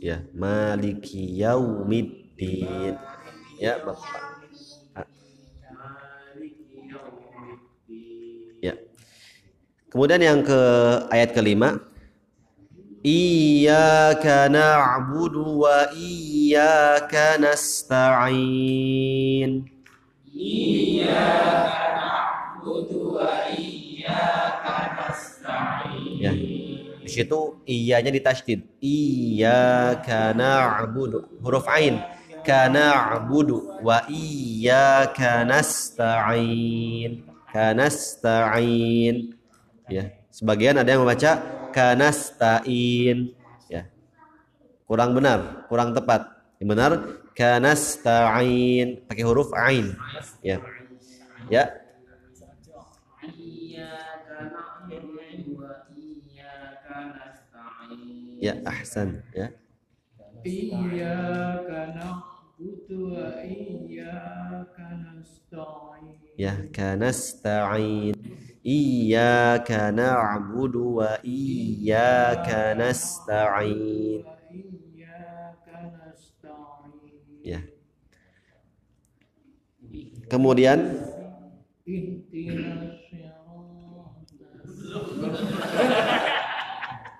Ya, 0.00 0.24
Maliki 0.32 1.36
yaumiddin. 1.36 2.96
Ya, 3.60 3.84
Bapak. 3.84 4.40
Ah. 4.96 5.04
Ya. 8.64 8.80
Kemudian 9.92 10.24
yang 10.24 10.40
ke 10.40 10.60
ayat 11.12 11.36
kelima. 11.36 11.84
Iyyaka 13.04 14.48
na'budu 14.48 15.68
wa 15.68 15.92
iyyaka 15.92 17.36
nasta'in. 17.40 18.28
Di 27.20 27.28
situ 27.28 27.60
iyanya 27.68 28.08
ditasydid. 28.08 28.80
Iyyaka 28.80 30.32
na'budu. 30.32 31.28
Huruf 31.44 31.68
ain. 31.68 32.00
Kana 32.40 33.12
na'budu 33.12 33.84
wa 33.84 34.08
iyyaka 34.08 35.44
nasta'in. 35.44 37.28
Kanasta'in. 37.52 39.36
Ya. 39.92 40.16
Sebagian 40.32 40.80
ada 40.80 40.88
yang 40.88 41.04
membaca 41.04 41.44
kanasta'in. 41.76 43.36
Ya. 43.68 43.84
Kurang 44.88 45.12
benar, 45.12 45.68
kurang 45.68 45.92
tepat. 45.92 46.40
Yang 46.56 46.68
benar 46.72 46.92
kanasta'in 47.36 49.04
pakai 49.04 49.24
huruf 49.28 49.52
ain. 49.52 49.92
Ya. 50.40 50.56
Ya. 51.52 51.68
Ya, 58.40 58.56
ahsan, 58.64 59.20
ya. 59.36 59.52
Iyyaka 60.40 61.92
na'budu 61.92 63.12
wa 63.12 63.44
iyyaka 63.44 64.96
nasta'in. 64.96 66.16
Ya, 66.40 66.56
kanasta'in. 66.72 68.16
Iyyaka 68.64 69.92
na'budu 69.92 71.04
wa 71.04 71.20
iyyaka 71.20 72.72
nasta'in. 72.80 74.24
Ya. 77.44 77.60
Kemudian 80.32 80.80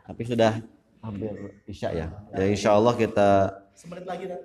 tapi 0.07 0.23
sudah 0.23 0.63
hampir 1.01 1.33
isya 1.65 1.89
ya. 1.93 2.07
Ya 2.37 2.45
insya 2.47 2.77
Allah 2.77 2.95
kita 2.95 3.29
Semenit 3.75 4.05
lagi 4.05 4.25
dah. 4.29 4.39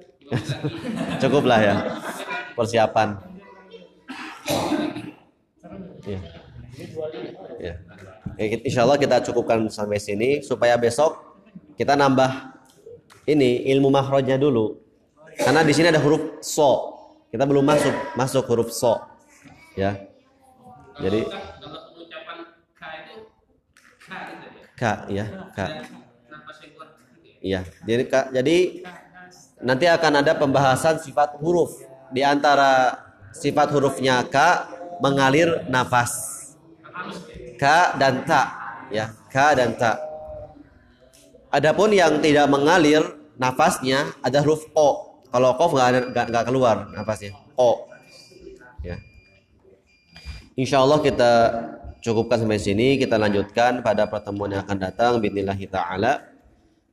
cukup 1.20 1.44
lah 1.46 1.60
ya 1.62 1.76
persiapan. 2.56 3.20
Ya. 6.06 6.20
Ya. 7.60 7.74
Ya, 8.36 8.46
kita- 8.52 8.66
insya 8.68 8.84
Allah 8.84 9.00
kita 9.00 9.20
cukupkan 9.24 9.68
sampai 9.72 10.00
sini 10.00 10.44
supaya 10.44 10.76
besok 10.76 11.16
kita 11.76 11.96
nambah 11.96 12.56
ini 13.26 13.64
ilmu 13.76 13.90
makhrajnya 13.92 14.38
dulu. 14.38 14.80
Karena 15.36 15.64
di 15.68 15.74
sini 15.76 15.92
ada 15.92 16.00
huruf 16.00 16.40
so. 16.40 16.96
Kita 17.28 17.44
belum 17.44 17.68
masuk 17.68 17.92
masuk 18.16 18.44
huruf 18.48 18.72
so. 18.72 18.96
Ya. 19.76 20.08
Jadi 20.96 21.28
K 21.28 22.84
itu 23.04 23.16
K 24.00 24.12
gitu 24.32 24.46
ya. 24.48 24.64
K 24.80 24.84
ya, 25.12 25.26
K. 25.52 25.60
Nafas 26.32 26.58
yang 26.64 26.72
kuat 26.80 26.90
gitu 26.96 27.20
ya. 27.28 27.35
Iya. 27.46 27.62
Jadi 27.86 28.04
jadi 28.10 28.58
nanti 29.62 29.86
akan 29.86 30.26
ada 30.26 30.34
pembahasan 30.34 30.98
sifat 30.98 31.38
huruf 31.38 31.78
di 32.10 32.26
antara 32.26 32.98
sifat 33.38 33.70
hurufnya 33.70 34.26
K 34.26 34.38
mengalir 34.98 35.70
nafas. 35.70 36.34
K 37.56 37.64
dan 38.02 38.26
ta, 38.26 38.42
ya, 38.90 39.14
K 39.30 39.38
dan 39.54 39.78
ta. 39.78 40.02
Adapun 41.54 41.94
yang 41.94 42.18
tidak 42.20 42.50
mengalir 42.50 43.06
nafasnya 43.38 44.10
ada 44.26 44.42
huruf 44.42 44.66
O. 44.74 45.22
Kalau 45.30 45.54
kof 45.54 45.78
nggak 45.78 46.46
keluar 46.50 46.90
nafasnya. 46.98 47.38
O. 47.54 47.86
Ya. 48.82 48.98
Insya 50.58 50.82
Allah 50.82 50.98
kita 51.00 51.32
cukupkan 52.02 52.42
sampai 52.42 52.58
sini. 52.58 52.98
Kita 52.98 53.22
lanjutkan 53.22 53.86
pada 53.86 54.10
pertemuan 54.10 54.50
yang 54.52 54.66
akan 54.66 54.78
datang. 54.82 55.22
Bismillahirrahmanirrahim. 55.22 56.35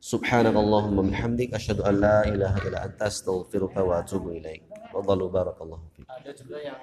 Ta'ala. 0.03 0.19
Subhanakallahumma 0.19 1.07
bihamdik 1.07 1.55
asyhadu 1.55 1.87
an 1.87 1.95
la 2.03 2.27
ilaha 2.27 2.59
illa 2.67 2.79
anta 2.83 3.07
astaghfiruka 3.07 3.79
wa 3.87 4.03
atubu 4.03 4.35
ilaik. 4.35 4.63
Wadallu 4.91 5.31
barakallahu 5.31 5.79
fiik. 5.95 6.07
Ada 6.11 6.31
juga 6.35 6.57
yang 6.59 6.79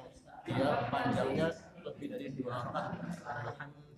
dia 0.49 0.89
panjangnya 0.89 1.53
lebih 1.85 2.07
dari 2.09 2.33
dua 2.33 2.64
rakaat. 2.64 2.97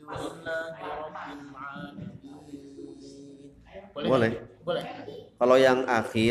Alhamdulillahirabbil 0.03 1.55
alamin. 1.55 2.11
Boleh. 3.95 4.33
Boleh. 4.63 4.85
Kalau 5.39 5.57
yang 5.59 5.83
akhir 5.87 6.31